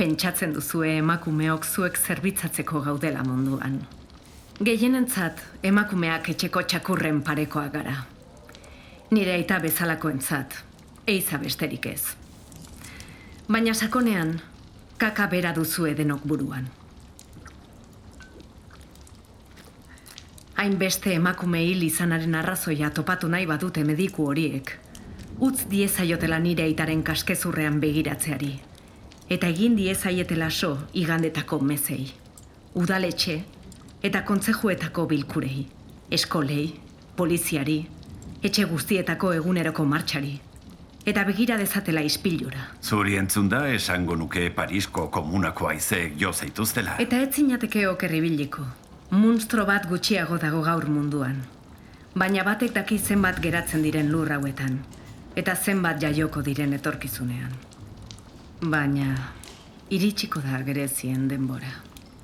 Pentsatzen 0.00 0.54
duzue 0.56 0.96
emakumeok 0.96 1.66
zuek 1.66 1.98
zerbitzatzeko 1.98 2.80
gaudela 2.80 3.22
munduan. 3.22 3.82
Gehienentzat, 4.64 5.42
emakumeak 5.62 6.32
etxeko 6.32 6.62
txakurren 6.62 7.20
parekoa 7.24 7.68
gara. 7.68 7.98
Nire 9.10 9.34
aita 9.36 9.58
bezalakoentzat, 9.60 10.56
eiza 11.06 11.36
besterik 11.42 11.86
ez. 11.92 12.02
Baina 13.48 13.74
sakonean, 13.74 14.38
kaka 15.00 15.26
bera 15.32 15.52
duzu 15.56 15.86
edenok 15.88 16.24
buruan. 16.28 16.66
Hainbeste 20.60 21.14
emakume 21.16 21.62
hil 21.64 21.86
izanaren 21.86 22.34
arrazoia 22.36 22.90
topatu 22.92 23.30
nahi 23.32 23.46
badute 23.48 23.84
mediku 23.88 24.26
horiek, 24.28 24.74
utz 25.40 25.64
diezaiotela 25.70 26.38
nire 26.38 26.66
aitaren 26.68 27.00
kaskezurrean 27.02 27.78
begiratzeari, 27.80 28.50
eta 29.36 29.48
egin 29.48 29.78
diezaietela 29.78 30.50
so 30.50 30.74
igandetako 30.92 31.62
mezei, 31.64 32.10
udaletxe 32.76 33.38
eta 34.04 34.20
kontzejuetako 34.28 35.06
bilkurei, 35.14 35.64
eskolei, 36.12 36.66
poliziari, 37.16 37.80
etxe 38.44 38.68
guztietako 38.68 39.32
eguneroko 39.40 39.88
martxari, 39.88 40.36
eta 41.06 41.24
begira 41.24 41.56
dezatela 41.58 42.02
ispilura. 42.02 42.66
Zuri 42.82 43.16
entzun 43.16 43.48
da 43.48 43.66
esango 43.68 44.16
nuke 44.16 44.50
Parisko 44.50 45.08
komunako 45.10 45.68
aizeek 45.68 46.18
jo 46.20 46.32
zaituztela. 46.32 46.98
Eta 46.98 47.20
ez 47.22 47.34
zinateke 47.34 47.86
okerri 47.88 48.20
biliko. 48.20 48.66
Munstro 49.10 49.64
bat 49.66 49.88
gutxiago 49.88 50.38
dago 50.38 50.62
gaur 50.62 50.86
munduan. 50.88 51.40
Baina 52.14 52.44
batek 52.44 52.74
daki 52.74 52.98
zenbat 52.98 53.40
geratzen 53.42 53.82
diren 53.82 54.10
lur 54.10 54.30
hauetan. 54.32 54.78
Eta 55.36 55.54
zenbat 55.56 56.00
jaioko 56.02 56.42
diren 56.42 56.72
etorkizunean. 56.74 57.52
Baina 58.60 59.14
iritsiko 59.90 60.40
da 60.44 60.60
gerezien 60.66 61.28
denbora. 61.28 61.70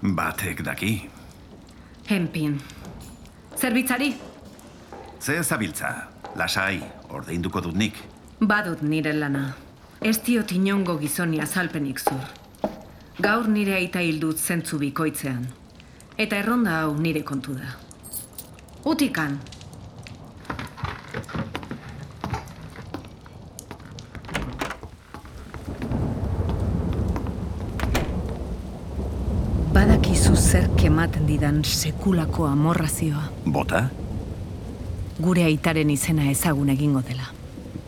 Batek 0.03 0.63
daki. 0.67 1.09
Henpin. 2.07 2.61
Zerbitzari? 3.57 4.13
Ze 5.21 5.43
zabiltza, 5.43 6.09
lasai, 6.37 6.83
ordeinduko 7.09 7.61
dut 7.61 7.75
nik. 7.75 7.97
Badut 8.41 8.83
nire 8.83 9.15
lana. 9.17 9.55
Ez 10.05 10.19
diot 10.21 10.51
inongo 10.53 10.99
gizoni 11.01 11.39
azalpenik 11.41 11.99
zur. 11.99 12.27
Gaur 13.17 13.47
nire 13.49 13.73
aita 13.79 14.03
hildut 14.05 14.37
zentzu 14.37 14.77
bikoitzean. 14.77 15.47
Eta 16.21 16.37
erronda 16.37 16.83
hau 16.83 16.91
nire 17.01 17.23
kontu 17.25 17.55
da. 17.57 17.71
Utikan! 18.85 19.39
Badakizu 29.73 30.37
zer 30.37 30.69
kematen 30.77 31.25
didan 31.27 31.65
sekulako 31.65 32.51
amorrazioa. 32.51 33.31
Bota? 33.47 33.87
Gure 35.25 35.49
aitaren 35.49 35.89
izena 35.97 36.29
ezagun 36.31 36.69
egingo 36.77 37.01
dela. 37.01 37.36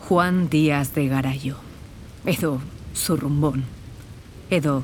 Juan 0.09 0.49
Díaz 0.49 0.95
de 0.95 1.07
Garaio. 1.07 1.55
Edo 2.25 2.59
Zurrumbon. 2.95 3.63
Edo 4.49 4.81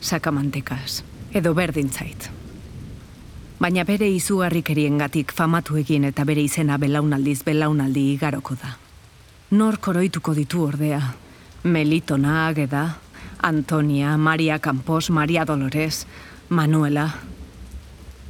Sakamantekas. 0.00 1.02
Edo 1.34 1.54
Berdintzait. 1.54 2.30
Baina 3.58 3.82
bere 3.82 4.06
izugarrikerien 4.06 5.00
gatik 5.02 5.34
famatu 5.34 5.74
egin 5.80 6.06
eta 6.06 6.22
bere 6.22 6.44
izena 6.46 6.78
belaunaldiz 6.78 7.42
belaunaldi 7.42 8.04
igaroko 8.12 8.54
da. 8.62 8.76
Nor 9.50 9.80
koroituko 9.82 10.36
ditu 10.38 10.62
ordea. 10.68 11.02
Melitona 11.64 12.46
Ageda, 12.46 12.84
Antonia, 13.42 14.16
Maria 14.16 14.60
Campos, 14.60 15.10
Maria 15.10 15.44
Dolores, 15.44 16.06
Manuela. 16.48 17.08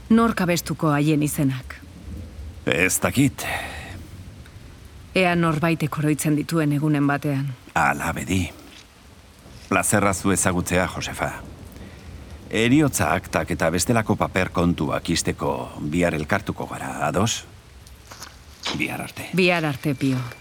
Nor 0.08 0.34
kabestuko 0.34 0.88
haien 0.88 1.22
izenak. 1.22 1.76
Ez 2.64 2.96
dakit, 2.98 3.44
Ea 5.20 5.34
norbaitek 5.36 5.98
oroitzen 6.00 6.36
dituen 6.38 6.72
egunen 6.72 7.04
batean. 7.06 7.50
Ala 7.76 8.12
bedi. 8.16 8.40
Plazerra 9.68 10.14
zu 10.14 10.32
ezagutzea, 10.32 10.86
Josefa. 10.94 11.30
Eriotza 12.50 13.10
aktak 13.18 13.52
eta 13.54 13.68
bestelako 13.70 14.16
paper 14.16 14.48
kontuak 14.56 15.10
isteko 15.12 15.52
bihar 15.92 16.16
elkartuko 16.16 16.66
gara, 16.72 16.94
ados? 17.06 17.44
Bihar 18.78 19.04
arte. 19.04 19.28
Bihar 19.36 19.68
arte, 19.68 19.94
Pio. 19.94 20.39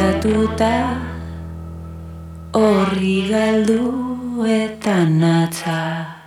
Bortxatuta 0.00 0.74
horri 2.52 3.28
galdu 3.30 4.44
eta 4.46 4.96
natza 5.20 6.19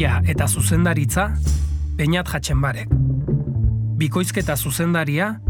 Gidoia 0.00 0.22
eta 0.24 0.46
zuzendaritza 0.48 1.34
Peñat 1.98 2.24
Jatxenbarek. 2.32 2.88
Bikoizketa 4.00 4.56
zuzendaria 4.56 5.42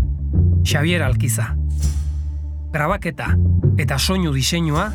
Xavier 0.67 1.05
Alkiza. 1.07 1.55
Grabaketa 2.73 3.37
eta 3.79 3.99
soinu 3.99 4.33
diseinua 4.35 4.89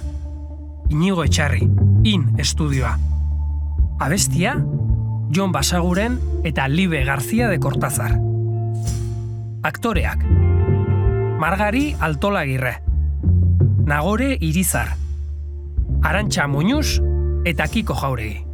Inigo 0.90 1.24
Etxarri, 1.24 1.70
In 2.04 2.36
Estudioa. 2.38 2.98
Abestia 4.00 4.58
Jon 5.32 5.54
Basaguren 5.54 6.20
eta 6.44 6.68
Libe 6.68 7.06
Garzia 7.06 7.48
de 7.48 7.58
Cortázar. 7.60 8.20
Aktoreak. 9.64 10.26
Margari 11.40 11.96
Altolagirre. 12.02 12.82
Nagore 13.86 14.36
Irizar. 14.42 14.98
Arantxa 16.04 16.46
Muñuz 16.48 17.00
eta 17.46 17.70
Kiko 17.70 17.96
Jauregi. 17.96 18.45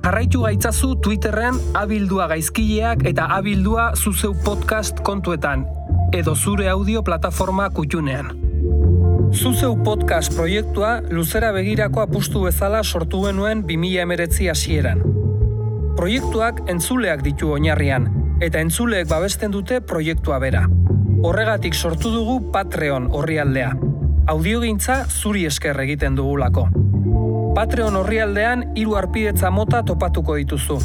Jarraitu 0.00 0.40
gaitzazu 0.46 0.94
Twitterrean 1.04 1.58
abildua 1.76 2.24
gaizkileak 2.30 3.02
eta 3.10 3.26
abildua 3.36 3.90
zuzeu 3.92 4.32
podcast 4.46 5.02
kontuetan 5.04 5.66
edo 6.16 6.32
zure 6.34 6.70
audio 6.72 7.02
plataforma 7.04 7.68
kutxunean. 7.70 8.32
Zuzeu 9.36 9.74
podcast 9.84 10.32
proiektua 10.34 11.02
luzera 11.10 11.52
begirako 11.52 12.00
apustu 12.06 12.46
bezala 12.48 12.80
sortu 12.82 13.20
genuen 13.26 13.60
2019 13.68 14.48
hasieran. 14.50 15.04
Proiektuak 16.00 16.64
entzuleak 16.72 17.20
ditu 17.22 17.52
oinarrian, 17.52 18.08
eta 18.40 18.64
entzuleek 18.64 19.08
babesten 19.10 19.52
dute 19.52 19.82
proiektua 19.84 20.40
bera. 20.40 20.64
Horregatik 21.20 21.76
sortu 21.76 22.08
dugu 22.14 22.40
Patreon 22.50 23.12
orrialdea. 23.12 23.74
Audiogintza 24.32 25.04
zuri 25.10 25.44
esker 25.44 25.76
egiten 25.84 26.16
dugulako. 26.16 26.70
Patreon 27.60 27.92
orrialdean 27.98 28.62
hiru 28.72 28.94
arpidetza 28.96 29.50
mota 29.52 29.82
topatuko 29.84 30.38
dituzu. 30.38 30.78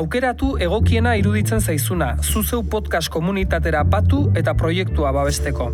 Aukeratu 0.00 0.48
egokiena 0.66 1.12
iruditzen 1.20 1.62
zaizuna, 1.62 2.08
zuzeu 2.18 2.64
podcast 2.72 3.06
komunitatera 3.14 3.84
batu 3.86 4.24
eta 4.34 4.56
proiektua 4.58 5.12
babesteko. 5.14 5.68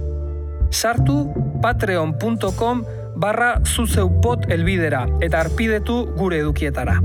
Sartu 0.68 1.16
patreon.com 1.64 2.84
barra 3.16 3.54
zuzeupot 3.64 4.44
elbidera 4.52 5.06
eta 5.24 5.40
arpidetu 5.46 6.02
gure 6.20 6.44
edukietara. 6.44 7.00